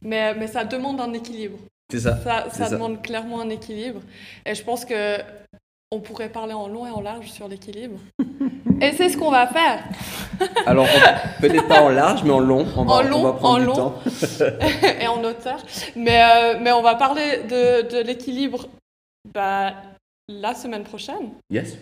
Mais, 0.00 0.34
mais 0.34 0.46
ça 0.46 0.64
demande 0.64 1.00
un 1.00 1.12
équilibre. 1.12 1.58
C'est 1.90 2.00
ça. 2.00 2.18
Ça, 2.22 2.48
ça 2.50 2.70
demande 2.70 3.02
clairement 3.02 3.40
un 3.40 3.50
équilibre. 3.50 4.00
Et 4.46 4.54
je 4.54 4.62
pense 4.62 4.86
que 4.86 5.18
on 5.92 6.00
pourrait 6.00 6.28
parler 6.28 6.52
en 6.52 6.68
long 6.68 6.86
et 6.86 6.90
en 6.90 7.00
large 7.00 7.30
sur 7.30 7.48
l'équilibre. 7.48 7.98
et 8.80 8.92
c'est 8.92 9.08
ce 9.08 9.16
qu'on 9.16 9.30
va 9.30 9.48
faire. 9.48 9.82
Alors, 10.66 10.86
peut-être 11.40 11.66
pas 11.66 11.82
en 11.82 11.88
large, 11.88 12.22
mais 12.22 12.30
en 12.30 12.38
long. 12.38 12.64
On 12.76 12.84
va, 12.84 12.94
en 12.94 13.02
long, 13.02 13.26
on 13.26 13.32
prendre 13.32 13.54
en 13.54 13.58
long. 13.58 13.74
Temps. 13.74 13.98
et 15.00 15.06
en 15.08 15.22
hauteur. 15.24 15.58
Mais, 15.96 16.22
euh, 16.22 16.58
mais 16.60 16.70
on 16.70 16.82
va 16.82 16.94
parler 16.94 17.42
de, 17.42 17.88
de 17.88 18.02
l'équilibre 18.02 18.68
bah, 19.34 19.74
la 20.28 20.54
semaine 20.54 20.84
prochaine. 20.84 21.32
Yes. 21.50 21.76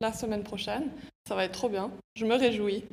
La 0.00 0.12
semaine 0.12 0.42
prochaine. 0.42 0.88
Ça 1.28 1.36
va 1.36 1.44
être 1.44 1.52
trop 1.52 1.68
bien. 1.68 1.90
Je 2.16 2.24
me 2.24 2.34
réjouis. 2.34 2.84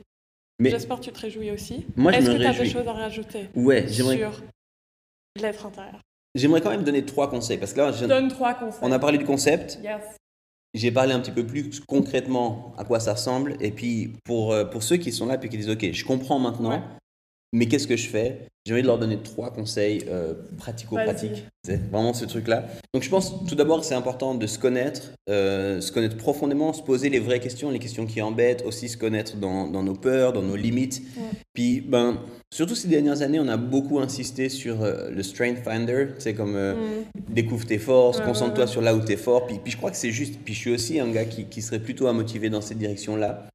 J'espère 0.59 0.99
que 0.99 1.05
tu 1.05 1.11
te 1.11 1.19
réjouis 1.19 1.51
aussi. 1.51 1.85
Moi, 1.95 2.13
Est-ce 2.13 2.29
que 2.29 2.37
tu 2.37 2.45
as 2.45 2.53
des 2.53 2.69
choses 2.69 2.87
à 2.87 2.93
rajouter 2.93 3.49
ouais, 3.55 3.87
sur 3.87 4.41
l'être 5.41 5.65
intérieur? 5.65 5.99
J'aimerais 6.35 6.61
quand 6.61 6.69
même 6.69 6.83
donner 6.83 7.03
trois 7.03 7.29
conseils. 7.29 7.57
Parce 7.57 7.73
que 7.73 7.81
là, 7.81 7.91
Donne 7.91 8.29
trois 8.29 8.53
conseils. 8.53 8.79
On 8.83 8.91
a 8.91 8.99
parlé 8.99 9.17
du 9.17 9.25
concept. 9.25 9.79
Yes. 9.83 10.01
J'ai 10.73 10.91
parlé 10.91 11.13
un 11.13 11.19
petit 11.19 11.31
peu 11.31 11.45
plus 11.45 11.79
concrètement 11.81 12.73
à 12.77 12.83
quoi 12.83 12.99
ça 12.99 13.13
ressemble. 13.13 13.57
Et 13.59 13.71
puis, 13.71 14.13
pour, 14.23 14.53
euh, 14.53 14.65
pour 14.65 14.81
ceux 14.81 14.97
qui 14.97 15.11
sont 15.11 15.27
là 15.27 15.37
et 15.41 15.49
qui 15.49 15.57
disent 15.57 15.69
Ok, 15.69 15.91
je 15.91 16.05
comprends 16.05 16.39
maintenant, 16.39 16.81
mais 17.53 17.67
qu'est-ce 17.67 17.87
que 17.87 17.95
je 17.95 18.09
fais? 18.09 18.47
J'ai 18.65 18.73
envie 18.73 18.81
de 18.81 18.87
leur 18.87 18.97
donner 18.97 19.19
trois 19.21 19.51
conseils 19.51 20.05
euh, 20.09 20.33
pratico-pratiques. 20.57 21.45
C'est 21.63 21.79
vraiment 21.91 22.13
ce 22.13 22.25
truc-là. 22.25 22.65
Donc, 22.93 23.03
je 23.03 23.09
pense 23.09 23.45
tout 23.45 23.55
d'abord 23.55 23.83
c'est 23.83 23.93
important 23.93 24.35
de 24.35 24.47
se 24.47 24.57
connaître, 24.57 25.11
euh, 25.29 25.79
se 25.79 25.91
connaître 25.91 26.17
profondément, 26.17 26.73
se 26.73 26.81
poser 26.81 27.09
les 27.09 27.19
vraies 27.19 27.39
questions, 27.39 27.69
les 27.69 27.79
questions 27.79 28.05
qui 28.07 28.21
embêtent, 28.21 28.63
aussi 28.65 28.89
se 28.89 28.97
connaître 28.97 29.37
dans, 29.37 29.67
dans 29.67 29.83
nos 29.83 29.93
peurs, 29.93 30.33
dans 30.33 30.41
nos 30.41 30.55
limites. 30.55 31.03
Puis, 31.53 31.81
ben, 31.81 32.21
surtout 32.51 32.73
ces 32.73 32.87
dernières 32.87 33.21
années, 33.21 33.39
on 33.39 33.49
a 33.49 33.57
beaucoup 33.57 33.99
insisté 33.99 34.49
sur 34.49 34.81
euh, 34.81 35.11
le 35.11 35.21
Strength 35.21 35.59
Finder. 35.63 36.07
C'est 36.17 36.33
comme 36.33 36.57
mm. 36.57 37.05
découvre 37.29 37.67
tes 37.67 37.77
forces, 37.77 38.19
concentre-toi 38.21 38.65
sur 38.65 38.81
là 38.81 38.95
où 38.95 39.05
tu 39.05 39.11
es 39.11 39.17
fort. 39.17 39.45
Puis, 39.45 39.59
puis 39.61 39.71
je 39.71 39.77
crois 39.77 39.91
que 39.91 39.97
c'est 39.97 40.11
juste. 40.11 40.39
Puis 40.43 40.55
je 40.55 40.59
suis 40.59 40.73
aussi 40.73 40.99
un 40.99 41.11
gars 41.11 41.25
qui, 41.25 41.45
qui 41.45 41.61
serait 41.61 41.79
plutôt 41.79 42.07
à 42.07 42.13
motiver 42.13 42.49
dans 42.49 42.61
cette 42.61 42.79
direction-là. 42.79 43.49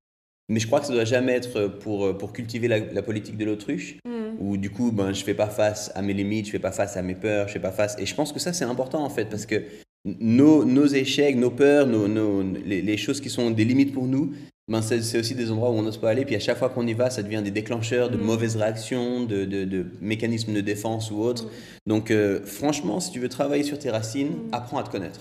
Mais 0.48 0.60
je 0.60 0.66
crois 0.66 0.80
que 0.80 0.86
ça 0.86 0.92
doit 0.92 1.04
jamais 1.04 1.32
être 1.32 1.68
pour, 1.78 2.06
euh, 2.06 2.12
pour 2.16 2.32
cultiver 2.32 2.68
la, 2.68 3.02
politique 3.02 3.36
de 3.36 3.44
l'autruche, 3.44 3.96
mm. 4.06 4.40
où 4.40 4.56
du 4.56 4.70
coup, 4.70 4.92
ben, 4.92 5.12
je 5.12 5.22
fais 5.22 5.34
pas 5.34 5.48
face 5.48 5.92
à 5.94 6.02
mes 6.02 6.14
limites, 6.14 6.46
je 6.46 6.52
fais 6.52 6.58
pas 6.58 6.72
face 6.72 6.96
à 6.96 7.02
mes 7.02 7.14
peurs, 7.14 7.48
je 7.48 7.52
fais 7.54 7.60
pas 7.60 7.72
face. 7.72 7.96
Et 7.98 8.06
je 8.06 8.14
pense 8.14 8.32
que 8.32 8.40
ça, 8.40 8.52
c'est 8.52 8.64
important 8.64 9.04
en 9.04 9.10
fait, 9.10 9.26
parce 9.26 9.44
que 9.44 9.62
nos, 10.04 10.64
nos 10.64 10.86
échecs, 10.86 11.36
nos 11.36 11.50
peurs, 11.50 11.86
nos, 11.86 12.08
nos 12.08 12.42
les, 12.42 12.80
les, 12.80 12.96
choses 12.96 13.20
qui 13.20 13.28
sont 13.28 13.50
des 13.50 13.64
limites 13.64 13.92
pour 13.92 14.06
nous, 14.06 14.32
ben, 14.68 14.80
c'est 14.80 15.18
aussi 15.18 15.34
des 15.34 15.50
endroits 15.50 15.70
où 15.70 15.74
on 15.74 15.82
n'ose 15.82 15.98
pas 15.98 16.10
aller. 16.10 16.24
Puis 16.24 16.34
à 16.34 16.40
chaque 16.40 16.58
fois 16.58 16.70
qu'on 16.70 16.86
y 16.86 16.94
va, 16.94 17.10
ça 17.10 17.22
devient 17.22 17.42
des 17.44 17.50
déclencheurs 17.50 18.08
de 18.08 18.16
mm. 18.16 18.22
mauvaises 18.22 18.56
réactions, 18.56 19.24
de, 19.24 19.44
de, 19.44 19.64
de, 19.64 19.84
mécanismes 20.00 20.54
de 20.54 20.62
défense 20.62 21.10
ou 21.10 21.20
autres. 21.20 21.44
Mm. 21.44 21.48
Donc, 21.86 22.10
euh, 22.10 22.40
franchement, 22.44 23.00
si 23.00 23.10
tu 23.10 23.20
veux 23.20 23.28
travailler 23.28 23.64
sur 23.64 23.78
tes 23.78 23.90
racines, 23.90 24.32
apprends 24.52 24.78
à 24.78 24.82
te 24.82 24.90
connaître 24.90 25.20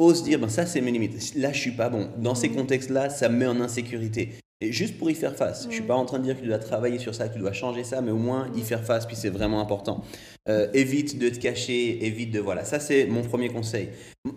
ose 0.00 0.22
dire 0.22 0.38
ben 0.38 0.48
ça 0.48 0.64
c'est 0.64 0.80
mes 0.80 0.92
limites 0.92 1.34
là 1.34 1.52
je 1.52 1.60
suis 1.60 1.72
pas 1.72 1.90
bon 1.90 2.08
dans 2.16 2.34
ces 2.34 2.48
contextes 2.48 2.88
là 2.88 3.10
ça 3.10 3.28
me 3.28 3.36
met 3.36 3.46
en 3.46 3.60
insécurité 3.60 4.30
et 4.60 4.72
juste 4.72 4.98
pour 4.98 5.10
y 5.10 5.14
faire 5.14 5.34
face. 5.34 5.62
Je 5.62 5.68
ne 5.68 5.72
suis 5.72 5.82
pas 5.82 5.94
en 5.94 6.04
train 6.04 6.18
de 6.18 6.24
dire 6.24 6.36
que 6.36 6.42
tu 6.42 6.48
dois 6.48 6.58
travailler 6.58 6.98
sur 6.98 7.14
ça, 7.14 7.28
que 7.28 7.34
tu 7.34 7.40
dois 7.40 7.52
changer 7.52 7.82
ça, 7.82 8.00
mais 8.02 8.10
au 8.10 8.18
moins 8.18 8.48
y 8.54 8.60
faire 8.60 8.84
face, 8.84 9.06
puis 9.06 9.16
c'est 9.16 9.30
vraiment 9.30 9.60
important. 9.60 10.02
Euh, 10.48 10.68
évite 10.74 11.18
de 11.18 11.28
te 11.28 11.38
cacher, 11.38 12.04
évite 12.04 12.30
de... 12.32 12.40
Voilà, 12.40 12.64
ça 12.64 12.78
c'est 12.78 13.06
mon 13.06 13.22
premier 13.22 13.48
conseil. 13.48 13.88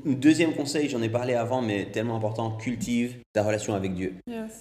Deuxième 0.05 0.53
conseil, 0.53 0.87
j'en 0.87 1.01
ai 1.01 1.09
parlé 1.09 1.33
avant, 1.33 1.61
mais 1.61 1.85
tellement 1.91 2.15
important, 2.15 2.51
cultive 2.51 3.15
ta 3.33 3.43
relation 3.43 3.73
avec 3.73 3.95
Dieu. 3.95 4.13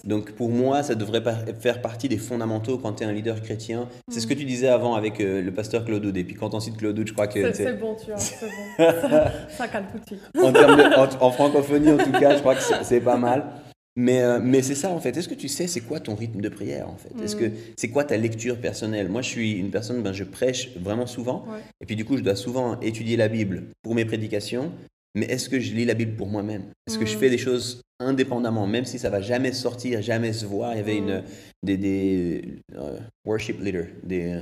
Donc 0.05 0.33
pour 0.33 0.49
moi, 0.49 0.83
ça 0.83 0.95
devrait 0.95 1.23
faire 1.61 1.81
partie 1.81 2.09
des 2.09 2.19
fondamentaux 2.19 2.79
quand 2.79 2.95
tu 2.95 3.05
es 3.05 3.07
un 3.07 3.13
leader 3.13 3.41
chrétien. 3.41 3.89
C'est 4.09 4.21
ce 4.21 4.27
que 4.27 4.35
tu 4.35 4.45
disais 4.45 4.69
avant 4.69 4.95
avec 4.95 5.21
euh, 5.21 5.43
le 5.43 5.53
pasteur 5.53 5.85
Claude 5.85 6.05
Oud. 6.05 6.17
Et 6.17 6.25
puis 6.25 6.35
quand 6.35 6.55
on 6.55 6.61
cite 6.61 6.77
Claude 6.77 6.99
Oud, 6.99 7.07
je 7.07 7.13
crois 7.13 7.29
que... 7.29 7.53
C'est 7.53 7.79
bon, 7.79 7.95
tu 7.95 8.07
vois, 8.07 8.17
c'est 8.17 8.47
bon. 8.47 8.85
ça, 9.09 9.33
ça 9.49 9.69
calme 9.69 9.87
tout 9.93 10.41
en, 10.41 10.53
en, 10.55 11.27
en 11.27 11.31
francophonie, 11.31 11.93
en 11.93 11.99
tout 11.99 12.13
cas, 12.13 12.35
je 12.35 12.41
crois 12.41 12.57
que 12.57 12.63
c'est 12.83 13.01
pas 13.01 13.17
mal. 13.17 13.45
Mais, 13.95 14.23
euh, 14.23 14.41
mais 14.43 14.63
c'est 14.63 14.75
ça 14.75 14.91
en 14.91 15.01
fait. 15.01 15.17
Est-ce 15.17 15.29
que 15.29 15.35
tu 15.35 15.49
sais 15.49 15.67
c'est 15.67 15.83
quoi 15.83 16.01
ton 16.01 16.15
rythme 16.15 16.41
de 16.41 16.49
prière 16.49 16.89
en 16.89 16.97
fait? 16.97 17.13
Est-ce 17.23 17.37
que 17.37 17.47
mm. 17.47 17.55
c'est 17.77 17.89
quoi 17.89 18.05
ta 18.05 18.17
lecture 18.17 18.59
personnelle? 18.59 19.09
Moi 19.09 19.21
je 19.21 19.29
suis 19.29 19.53
une 19.53 19.71
personne, 19.71 20.03
ben, 20.03 20.13
je 20.13 20.25
prêche 20.25 20.75
vraiment 20.79 21.07
souvent. 21.07 21.45
Et 21.81 21.87
puis 21.87 21.97
du 21.97 22.05
coup 22.05 22.17
je 22.17 22.23
dois 22.23 22.37
souvent 22.37 22.81
étudier 22.81 23.17
la 23.17 23.29
Bible 23.29 23.65
pour 23.83 23.95
mes 23.95 24.05
prédications. 24.05 24.73
Mais 25.15 25.27
est-ce 25.27 25.51
que 25.51 25.61
je 25.61 25.75
lis 25.75 25.85
la 25.85 25.93
Bible 25.93 26.17
pour 26.17 26.29
moi-même? 26.29 26.65
Est-ce 26.87 26.99
que 26.99 27.05
je 27.05 27.17
mm. 27.17 27.21
fais 27.21 27.29
des 27.29 27.37
choses 27.37 27.83
indépendamment, 28.01 28.67
même 28.67 28.87
si 28.87 28.99
ça 28.99 29.11
va 29.11 29.21
jamais 29.21 29.53
sortir, 29.53 30.01
jamais 30.01 30.33
se 30.33 30.47
voir? 30.47 30.73
Il 30.73 30.79
y 30.79 30.81
avait 30.81 30.97
une, 30.97 31.19
mm. 31.19 31.25
des, 31.63 31.77
des 31.77 32.45
euh, 32.77 32.99
worship 33.27 33.61
leaders, 33.61 33.89
des 34.03 34.41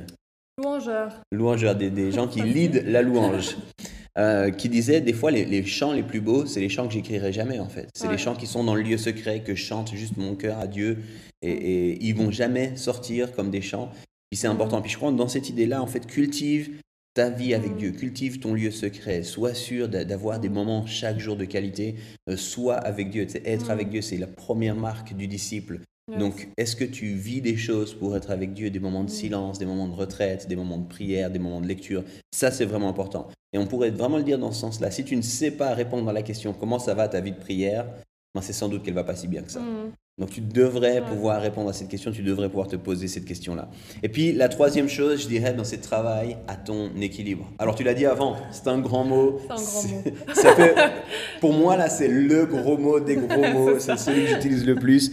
louangeurs, 0.58 1.20
louangeurs 1.32 1.74
des, 1.74 1.90
des 1.90 2.12
gens 2.12 2.28
qui 2.28 2.40
lead 2.42 2.84
la 2.86 3.02
louange. 3.02 3.56
Euh, 4.18 4.50
qui 4.50 4.68
disait 4.68 5.00
des 5.00 5.12
fois 5.12 5.30
les, 5.30 5.44
les, 5.44 5.64
chants 5.64 5.92
les 5.92 6.02
plus 6.02 6.20
beaux, 6.20 6.44
c'est 6.44 6.58
les 6.58 6.68
chants 6.68 6.88
que 6.88 6.92
j'écrirai 6.92 7.32
jamais 7.32 7.60
en 7.60 7.68
fait. 7.68 7.88
C'est 7.94 8.10
les 8.10 8.18
chants 8.18 8.34
qui 8.34 8.48
sont 8.48 8.64
dans 8.64 8.74
le 8.74 8.82
lieu 8.82 8.98
secret, 8.98 9.44
que 9.44 9.54
je 9.54 9.64
chante 9.64 9.94
juste 9.94 10.16
mon 10.16 10.34
cœur 10.34 10.58
à 10.58 10.66
Dieu 10.66 10.98
et, 11.42 11.52
et 11.52 12.04
ils 12.04 12.16
vont 12.16 12.32
jamais 12.32 12.76
sortir 12.76 13.32
comme 13.32 13.50
des 13.50 13.62
chants. 13.62 13.92
Puis 14.30 14.38
c'est 14.38 14.48
important. 14.48 14.82
Puis 14.82 14.90
je 14.90 14.96
crois 14.96 15.12
que 15.12 15.16
dans 15.16 15.28
cette 15.28 15.48
idée-là, 15.48 15.80
en 15.80 15.86
fait, 15.86 16.06
cultive 16.08 16.70
ta 17.14 17.28
vie 17.28 17.54
avec 17.54 17.76
Dieu, 17.76 17.90
cultive 17.90 18.38
ton 18.38 18.54
lieu 18.54 18.70
secret, 18.70 19.22
sois 19.24 19.54
sûr 19.54 19.88
d'avoir 19.88 20.38
des 20.38 20.48
moments 20.48 20.86
chaque 20.86 21.18
jour 21.18 21.36
de 21.36 21.44
qualité, 21.44 21.96
euh, 22.28 22.36
sois 22.36 22.76
avec 22.76 23.10
Dieu. 23.10 23.26
Être 23.44 23.70
avec 23.70 23.90
Dieu, 23.90 24.00
c'est 24.00 24.16
la 24.16 24.28
première 24.28 24.76
marque 24.76 25.14
du 25.14 25.26
disciple. 25.26 25.80
Donc, 26.18 26.48
est-ce 26.56 26.76
que 26.76 26.84
tu 26.84 27.14
vis 27.14 27.40
des 27.40 27.56
choses 27.56 27.94
pour 27.94 28.16
être 28.16 28.30
avec 28.30 28.52
Dieu, 28.52 28.70
des 28.70 28.80
moments 28.80 29.04
de 29.04 29.10
silence, 29.10 29.58
des 29.58 29.66
moments 29.66 29.88
de 29.88 29.94
retraite, 29.94 30.48
des 30.48 30.56
moments 30.56 30.78
de 30.78 30.88
prière, 30.88 31.30
des 31.30 31.38
moments 31.38 31.60
de 31.60 31.66
lecture? 31.66 32.04
Ça, 32.32 32.50
c'est 32.50 32.64
vraiment 32.64 32.88
important. 32.88 33.28
Et 33.52 33.58
on 33.58 33.66
pourrait 33.66 33.90
vraiment 33.90 34.16
le 34.16 34.22
dire 34.22 34.38
dans 34.38 34.52
ce 34.52 34.60
sens-là. 34.60 34.90
Si 34.90 35.04
tu 35.04 35.16
ne 35.16 35.22
sais 35.22 35.50
pas 35.50 35.74
répondre 35.74 36.08
à 36.08 36.12
la 36.12 36.22
question 36.22 36.52
comment 36.52 36.78
ça 36.78 36.94
va 36.94 37.08
ta 37.08 37.20
vie 37.20 37.32
de 37.32 37.38
prière, 37.38 37.86
ben 38.34 38.40
c'est 38.40 38.52
sans 38.52 38.68
doute 38.68 38.84
qu'elle 38.84 38.94
va 38.94 39.04
pas 39.04 39.16
si 39.16 39.26
bien 39.26 39.42
que 39.42 39.50
ça. 39.50 39.60
Mm. 39.60 39.92
Donc 40.20 40.30
tu 40.30 40.42
devrais 40.42 41.02
pouvoir 41.02 41.40
répondre 41.40 41.70
à 41.70 41.72
cette 41.72 41.88
question, 41.88 42.12
tu 42.12 42.22
devrais 42.22 42.50
pouvoir 42.50 42.68
te 42.68 42.76
poser 42.76 43.08
cette 43.08 43.24
question-là. 43.24 43.70
Et 44.02 44.10
puis 44.10 44.32
la 44.32 44.50
troisième 44.50 44.88
chose, 44.88 45.22
je 45.22 45.28
dirais, 45.28 45.54
dans 45.54 45.64
ce 45.64 45.76
travail, 45.76 46.36
à 46.46 46.56
ton 46.56 46.90
équilibre. 47.00 47.50
Alors 47.58 47.74
tu 47.74 47.84
l'as 47.84 47.94
dit 47.94 48.04
avant, 48.04 48.36
c'est 48.52 48.68
un 48.68 48.78
grand 48.78 49.04
mot. 49.04 49.40
C'est 49.56 49.88
un 49.88 50.52
grand 50.52 50.76
mot. 50.76 50.90
pour 51.40 51.54
moi, 51.54 51.76
là, 51.78 51.88
c'est 51.88 52.08
le 52.08 52.44
gros 52.44 52.76
mot 52.76 53.00
des 53.00 53.16
gros 53.16 53.46
mots, 53.54 53.78
c'est 53.78 53.96
celui 53.96 54.24
que 54.24 54.28
j'utilise 54.28 54.66
le 54.66 54.74
plus. 54.74 55.10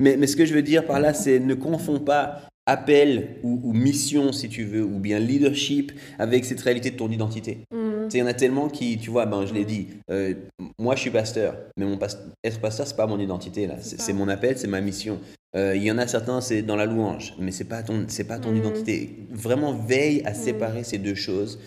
Mais, 0.00 0.16
mais 0.16 0.26
ce 0.26 0.36
que 0.36 0.46
je 0.46 0.54
veux 0.54 0.62
dire 0.62 0.86
par 0.86 1.00
là, 1.00 1.12
c'est 1.14 1.40
ne 1.40 1.54
confonds 1.54 2.00
pas 2.00 2.42
appel 2.66 3.36
ou, 3.42 3.72
mission, 3.72 4.30
si 4.30 4.48
tu 4.50 4.64
veux, 4.64 4.84
ou 4.84 4.98
bien 4.98 5.18
leadership 5.18 5.90
avec 6.18 6.44
cette 6.44 6.60
réalité 6.60 6.90
de 6.90 6.96
ton 6.96 7.10
identité. 7.10 7.60
Mm. 7.72 8.08
Il 8.12 8.18
y 8.18 8.22
en 8.22 8.26
a 8.26 8.34
tellement 8.34 8.68
qui, 8.68 8.98
tu 8.98 9.08
vois, 9.08 9.24
ben, 9.24 9.46
je 9.46 9.54
l'ai 9.54 9.64
dit, 9.64 9.88
euh, 10.10 10.34
moi 10.78 10.94
je 10.94 11.00
suis 11.00 11.10
pasteur, 11.10 11.56
mais 11.78 11.86
mon 11.86 11.98
être 12.44 12.60
pasteur, 12.60 12.86
c'est 12.86 12.96
pas 12.96 13.06
mon 13.06 13.18
identité, 13.18 13.66
là. 13.66 13.76
C'est 13.80 14.12
mon 14.12 14.28
appel, 14.28 14.58
c'est 14.58 14.66
ma 14.68 14.82
mission. 14.82 15.18
Euh, 15.56 15.74
il 15.74 15.82
y 15.82 15.90
en 15.90 15.96
a 15.96 16.06
certains, 16.06 16.42
c'est 16.42 16.60
dans 16.60 16.76
la 16.76 16.84
louange, 16.84 17.34
mais 17.38 17.52
c'est 17.52 17.64
pas 17.64 17.82
ton, 17.82 18.04
c'est 18.08 18.24
pas 18.24 18.38
ton 18.38 18.52
Mm. 18.52 18.56
identité. 18.56 19.16
Vraiment, 19.30 19.72
veille 19.72 20.22
à 20.26 20.34
séparer 20.34 20.84
ces 20.84 20.98
deux 20.98 21.14
choses. 21.14 21.58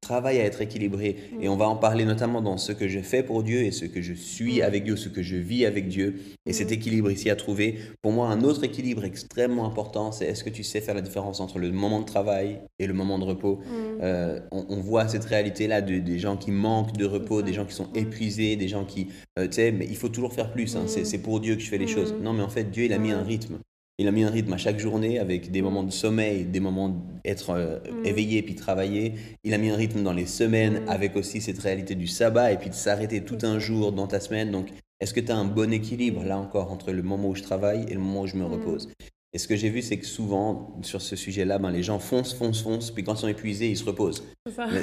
Travaille 0.00 0.38
à 0.40 0.44
être 0.44 0.60
équilibré. 0.60 1.16
Et 1.40 1.48
on 1.48 1.56
va 1.56 1.68
en 1.68 1.76
parler 1.76 2.04
notamment 2.04 2.40
dans 2.42 2.56
ce 2.56 2.72
que 2.72 2.88
je 2.88 3.00
fais 3.00 3.22
pour 3.22 3.42
Dieu 3.42 3.62
et 3.62 3.70
ce 3.70 3.84
que 3.84 4.00
je 4.02 4.12
suis 4.14 4.58
Mm. 4.60 4.62
avec 4.62 4.84
Dieu, 4.84 4.96
ce 4.96 5.08
que 5.08 5.22
je 5.22 5.36
vis 5.36 5.64
avec 5.64 5.88
Dieu. 5.88 6.20
Et 6.46 6.52
cet 6.52 6.70
Mm. 6.70 6.74
équilibre 6.74 7.10
ici 7.10 7.30
à 7.30 7.36
trouver. 7.36 7.76
Pour 8.02 8.12
moi, 8.12 8.28
un 8.28 8.42
autre 8.42 8.64
équilibre 8.64 9.04
extrêmement 9.04 9.66
important, 9.66 10.12
c'est 10.12 10.26
est-ce 10.26 10.44
que 10.44 10.50
tu 10.50 10.62
sais 10.62 10.80
faire 10.80 10.94
la 10.94 11.00
différence 11.00 11.40
entre 11.40 11.58
le 11.58 11.70
moment 11.72 12.00
de 12.00 12.04
travail 12.06 12.60
et 12.78 12.86
le 12.86 12.94
moment 12.94 13.18
de 13.18 13.24
repos? 13.24 13.56
Mm. 13.56 13.98
Euh, 14.02 14.40
on, 14.52 14.66
on 14.68 14.80
voit 14.80 15.08
cette 15.08 15.24
réalité-là 15.24 15.80
de, 15.82 15.98
des 15.98 16.18
gens 16.18 16.36
qui 16.36 16.50
manquent 16.50 16.96
de 16.96 17.04
repos, 17.06 17.42
des 17.42 17.52
gens 17.52 17.64
qui 17.64 17.74
sont 17.74 17.88
épuisés, 17.94 18.56
des 18.56 18.68
gens 18.68 18.84
qui, 18.84 19.08
euh, 19.38 19.46
tu 19.46 19.52
sais, 19.54 19.72
mais 19.72 19.86
il 19.88 19.96
faut 19.96 20.08
toujours 20.08 20.32
faire 20.32 20.52
plus. 20.52 20.76
hein. 20.76 20.84
C'est, 20.86 21.18
pour 21.18 21.40
Dieu 21.40 21.54
que 21.56 21.60
je 21.62 21.68
fais 21.68 21.78
les 21.78 21.86
choses. 21.86 22.14
Non, 22.22 22.32
mais 22.32 22.42
en 22.42 22.48
fait, 22.48 22.70
Dieu, 22.70 22.84
il 22.84 22.92
a 22.92 22.98
mis 22.98 23.10
un 23.12 23.22
rythme. 23.22 23.58
Il 23.98 24.08
a 24.08 24.10
mis 24.10 24.24
un 24.24 24.30
rythme 24.30 24.52
à 24.54 24.56
chaque 24.56 24.78
journée 24.78 25.18
avec 25.18 25.50
des 25.50 25.60
moments 25.62 25.82
de 25.84 25.90
sommeil, 25.92 26.44
des 26.44 26.60
moments 26.60 26.88
d'être 27.24 27.50
euh, 27.50 27.78
Mm. 27.90 28.06
éveillé 28.06 28.42
puis 28.42 28.54
travailler. 28.54 29.14
Il 29.44 29.54
a 29.54 29.58
mis 29.58 29.70
un 29.70 29.76
rythme 29.76 30.02
dans 30.02 30.12
les 30.12 30.26
semaines 30.26 30.84
Mm. 30.84 30.88
avec 30.88 31.16
aussi 31.16 31.40
cette 31.40 31.58
réalité 31.58 31.94
du 31.94 32.06
sabbat 32.06 32.52
et 32.52 32.56
puis 32.58 32.70
de 32.70 32.74
s'arrêter 32.74 33.22
tout 33.24 33.38
un 33.42 33.58
jour 33.58 33.92
dans 33.92 34.06
ta 34.06 34.20
semaine. 34.20 34.50
Donc, 34.50 34.68
est-ce 35.00 35.12
que 35.14 35.20
tu 35.20 35.32
as 35.32 35.36
un 35.36 35.44
bon 35.44 35.72
équilibre 35.72 36.24
là 36.24 36.38
encore 36.38 36.70
entre 36.72 36.92
le 36.92 37.02
moment 37.02 37.28
où 37.30 37.34
je 37.34 37.42
travaille 37.42 37.84
et 37.88 37.94
le 37.94 38.00
moment 38.00 38.22
où 38.22 38.26
je 38.26 38.36
me 38.36 38.44
Mm. 38.44 38.52
repose? 38.52 38.88
Et 39.34 39.38
ce 39.38 39.48
que 39.48 39.56
j'ai 39.56 39.70
vu, 39.70 39.80
c'est 39.80 39.96
que 39.96 40.04
souvent, 40.04 40.76
sur 40.82 41.00
ce 41.00 41.16
sujet-là, 41.16 41.58
ben, 41.58 41.70
les 41.70 41.82
gens 41.82 41.98
foncent, 41.98 42.34
foncent, 42.34 42.60
foncent, 42.62 42.90
puis 42.90 43.02
quand 43.02 43.14
ils 43.14 43.20
sont 43.20 43.28
épuisés, 43.28 43.68
ils 43.70 43.78
se 43.78 43.84
reposent. 43.84 44.22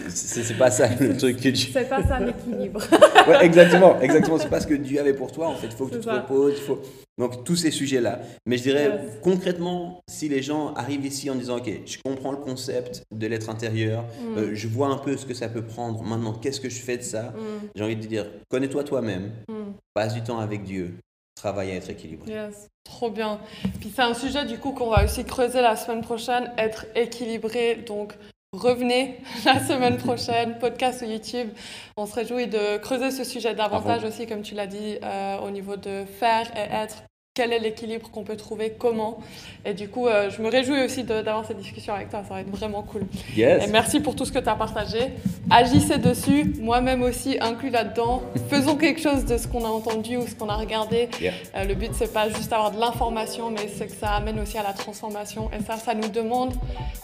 C'est 0.09 0.57
pas 0.57 0.71
ça 0.71 0.89
le 0.99 1.15
truc 1.17 1.37
que 1.37 1.49
Dieu. 1.49 1.69
C'est 1.71 1.87
pas 1.87 2.01
ça 2.03 2.19
l'équilibre. 2.19 2.81
Ouais, 3.27 3.45
exactement, 3.45 3.99
exactement. 4.01 4.39
C'est 4.39 4.49
pas 4.49 4.59
ce 4.59 4.65
que 4.65 4.73
Dieu 4.73 4.99
avait 4.99 5.13
pour 5.13 5.31
toi. 5.31 5.49
En 5.49 5.55
fait, 5.55 5.67
il 5.67 5.73
faut 5.73 5.85
que 5.85 5.95
tu 5.95 6.01
te 6.01 6.09
reposes. 6.09 6.59
Faut... 6.61 6.81
Donc 7.19 7.43
tous 7.43 7.57
ces 7.57 7.69
sujets-là. 7.69 8.21
Mais 8.47 8.57
je 8.57 8.63
dirais 8.63 8.85
Yes. 8.85 9.17
concrètement, 9.21 10.01
si 10.09 10.29
les 10.29 10.41
gens 10.41 10.73
arrivent 10.73 11.05
ici 11.05 11.29
en 11.29 11.35
disant, 11.35 11.57
ok, 11.57 11.69
je 11.85 11.97
comprends 12.03 12.31
le 12.31 12.37
concept 12.37 13.03
de 13.11 13.27
l'être 13.27 13.49
intérieur, 13.51 14.03
Mm. 14.03 14.37
euh, 14.37 14.49
je 14.55 14.67
vois 14.67 14.87
un 14.87 14.97
peu 14.97 15.15
ce 15.15 15.27
que 15.27 15.35
ça 15.35 15.47
peut 15.49 15.61
prendre. 15.63 16.01
Maintenant, 16.01 16.33
qu'est-ce 16.33 16.59
que 16.61 16.69
je 16.69 16.79
fais 16.79 16.97
de 16.97 17.03
ça? 17.03 17.23
Mm. 17.35 17.67
J'ai 17.75 17.83
envie 17.83 17.95
de 17.97 18.07
dire, 18.07 18.25
connais-toi 18.49 18.83
toi-même, 18.83 19.31
Mm. 19.47 19.73
passe 19.93 20.15
du 20.15 20.23
temps 20.23 20.39
avec 20.39 20.63
Dieu, 20.63 20.95
travaille 21.39 21.71
à 21.71 21.75
être 21.75 21.89
équilibré. 21.89 22.31
Yes, 22.31 22.67
trop 22.83 23.09
bien. 23.09 23.39
Puis 23.79 23.91
c'est 23.95 24.01
un 24.01 24.13
sujet 24.13 24.45
du 24.45 24.57
coup 24.57 24.71
qu'on 24.71 24.89
va 24.89 25.05
aussi 25.05 25.23
creuser 25.23 25.61
la 25.61 25.75
semaine 25.75 26.01
prochaine, 26.01 26.51
être 26.57 26.85
équilibré. 26.95 27.75
Donc 27.75 28.13
revenez 28.53 29.19
la 29.45 29.59
semaine 29.59 29.97
prochaine, 30.07 30.57
podcast 30.59 31.01
ou 31.01 31.05
YouTube. 31.05 31.49
On 31.97 32.05
se 32.05 32.15
réjouit 32.15 32.47
de 32.47 32.77
creuser 32.77 33.11
ce 33.11 33.23
sujet 33.23 33.55
davantage 33.55 34.03
aussi, 34.03 34.27
comme 34.27 34.41
tu 34.41 34.55
l'as 34.55 34.67
dit, 34.67 34.97
euh, 35.03 35.37
au 35.39 35.49
niveau 35.49 35.77
de 35.77 36.05
faire 36.05 36.51
et 36.57 36.73
être. 36.73 37.03
Quel 37.39 37.53
est 37.53 37.59
l'équilibre 37.59 38.11
qu'on 38.11 38.25
peut 38.25 38.35
trouver 38.35 38.73
Comment 38.77 39.19
Et 39.63 39.73
du 39.73 39.87
coup, 39.87 40.07
euh, 40.07 40.29
je 40.29 40.41
me 40.41 40.49
réjouis 40.49 40.83
aussi 40.83 41.05
d'avoir 41.05 41.45
cette 41.45 41.57
discussion 41.57 41.93
avec 41.93 42.09
toi. 42.09 42.21
Ça 42.27 42.33
va 42.33 42.41
être 42.41 42.49
vraiment 42.49 42.83
cool. 42.83 43.03
Et 43.37 43.65
merci 43.71 44.01
pour 44.01 44.13
tout 44.13 44.25
ce 44.25 44.33
que 44.33 44.39
tu 44.39 44.49
as 44.49 44.55
partagé. 44.55 45.13
Agissez 45.49 45.99
dessus, 45.99 46.53
moi-même 46.59 47.01
aussi 47.01 47.37
inclus 47.39 47.69
là-dedans. 47.69 48.23
Faisons 48.49 48.75
quelque 48.75 48.99
chose 48.99 49.23
de 49.23 49.37
ce 49.37 49.47
qu'on 49.47 49.63
a 49.63 49.69
entendu 49.69 50.17
ou 50.17 50.27
ce 50.27 50.35
qu'on 50.35 50.49
a 50.49 50.57
regardé. 50.57 51.07
Yeah. 51.21 51.31
Euh, 51.55 51.63
le 51.63 51.75
but, 51.75 51.91
c'est 51.93 52.11
pas 52.11 52.27
juste 52.27 52.51
avoir 52.51 52.71
de 52.71 52.79
l'information, 52.81 53.51
mais 53.51 53.69
c'est 53.73 53.87
que 53.87 53.95
ça 53.95 54.09
amène 54.15 54.37
aussi 54.41 54.57
à 54.57 54.63
la 54.63 54.73
transformation. 54.73 55.49
Et 55.57 55.63
ça, 55.63 55.77
ça 55.77 55.93
nous 55.93 56.09
demande 56.09 56.51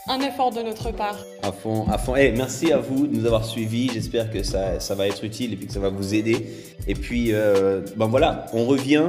un 0.09 0.19
effort 0.19 0.51
de 0.51 0.61
notre 0.61 0.91
part. 0.91 1.17
À 1.43 1.53
fond, 1.53 1.85
à 1.89 1.97
fond. 1.97 2.17
Eh, 2.17 2.33
merci 2.33 2.73
à 2.73 2.79
vous 2.79 3.07
de 3.07 3.15
nous 3.15 3.25
avoir 3.25 3.45
suivis. 3.45 3.89
J'espère 3.93 4.29
que 4.29 4.43
ça, 4.43 4.81
ça 4.81 4.95
va 4.95 5.07
être 5.07 5.23
utile 5.23 5.53
et 5.53 5.55
puis 5.55 5.67
que 5.67 5.73
ça 5.73 5.79
va 5.79 5.87
vous 5.87 6.13
aider. 6.13 6.45
Et 6.87 6.93
puis, 6.93 7.29
euh, 7.31 7.81
ben 7.95 8.05
voilà, 8.05 8.45
on 8.53 8.65
revient. 8.65 9.07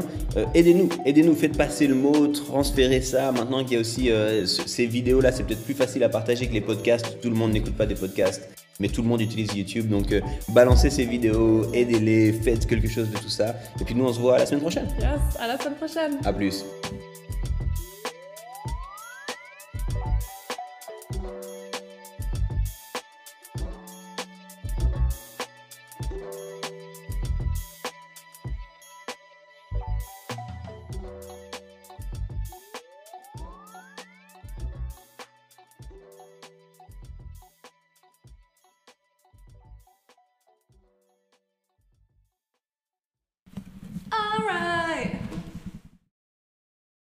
Aidez-nous, 0.54 0.88
aidez-nous, 1.16 1.34
faites 1.34 1.56
passer 1.56 1.86
le 1.86 1.94
mot, 1.94 2.26
transférez 2.28 3.00
ça. 3.00 3.32
Maintenant 3.32 3.64
qu'il 3.64 3.74
y 3.74 3.76
a 3.76 3.80
aussi 3.80 4.10
euh, 4.10 4.44
ce- 4.44 4.68
ces 4.68 4.86
vidéos-là, 4.86 5.32
c'est 5.32 5.44
peut-être 5.44 5.64
plus 5.64 5.74
facile 5.74 6.04
à 6.04 6.08
partager 6.08 6.46
que 6.46 6.52
les 6.52 6.60
podcasts. 6.60 7.20
Tout 7.22 7.30
le 7.30 7.36
monde 7.36 7.52
n'écoute 7.52 7.74
pas 7.74 7.86
des 7.86 7.94
podcasts, 7.94 8.48
mais 8.80 8.88
tout 8.88 9.00
le 9.02 9.08
monde 9.08 9.22
utilise 9.22 9.54
YouTube. 9.54 9.88
Donc, 9.88 10.12
euh, 10.12 10.20
balancez 10.50 10.90
ces 10.90 11.04
vidéos, 11.06 11.72
aidez-les, 11.72 12.32
faites 12.34 12.66
quelque 12.66 12.88
chose 12.88 13.08
de 13.10 13.16
tout 13.16 13.30
ça. 13.30 13.54
Et 13.80 13.84
puis, 13.84 13.94
nous, 13.94 14.04
on 14.04 14.12
se 14.12 14.20
voit 14.20 14.36
la 14.38 14.44
semaine 14.46 14.60
prochaine. 14.60 14.88
Yes, 15.00 15.36
à 15.40 15.46
la 15.46 15.58
semaine 15.58 15.76
prochaine. 15.76 16.18
À 16.24 16.32
plus. 16.32 16.64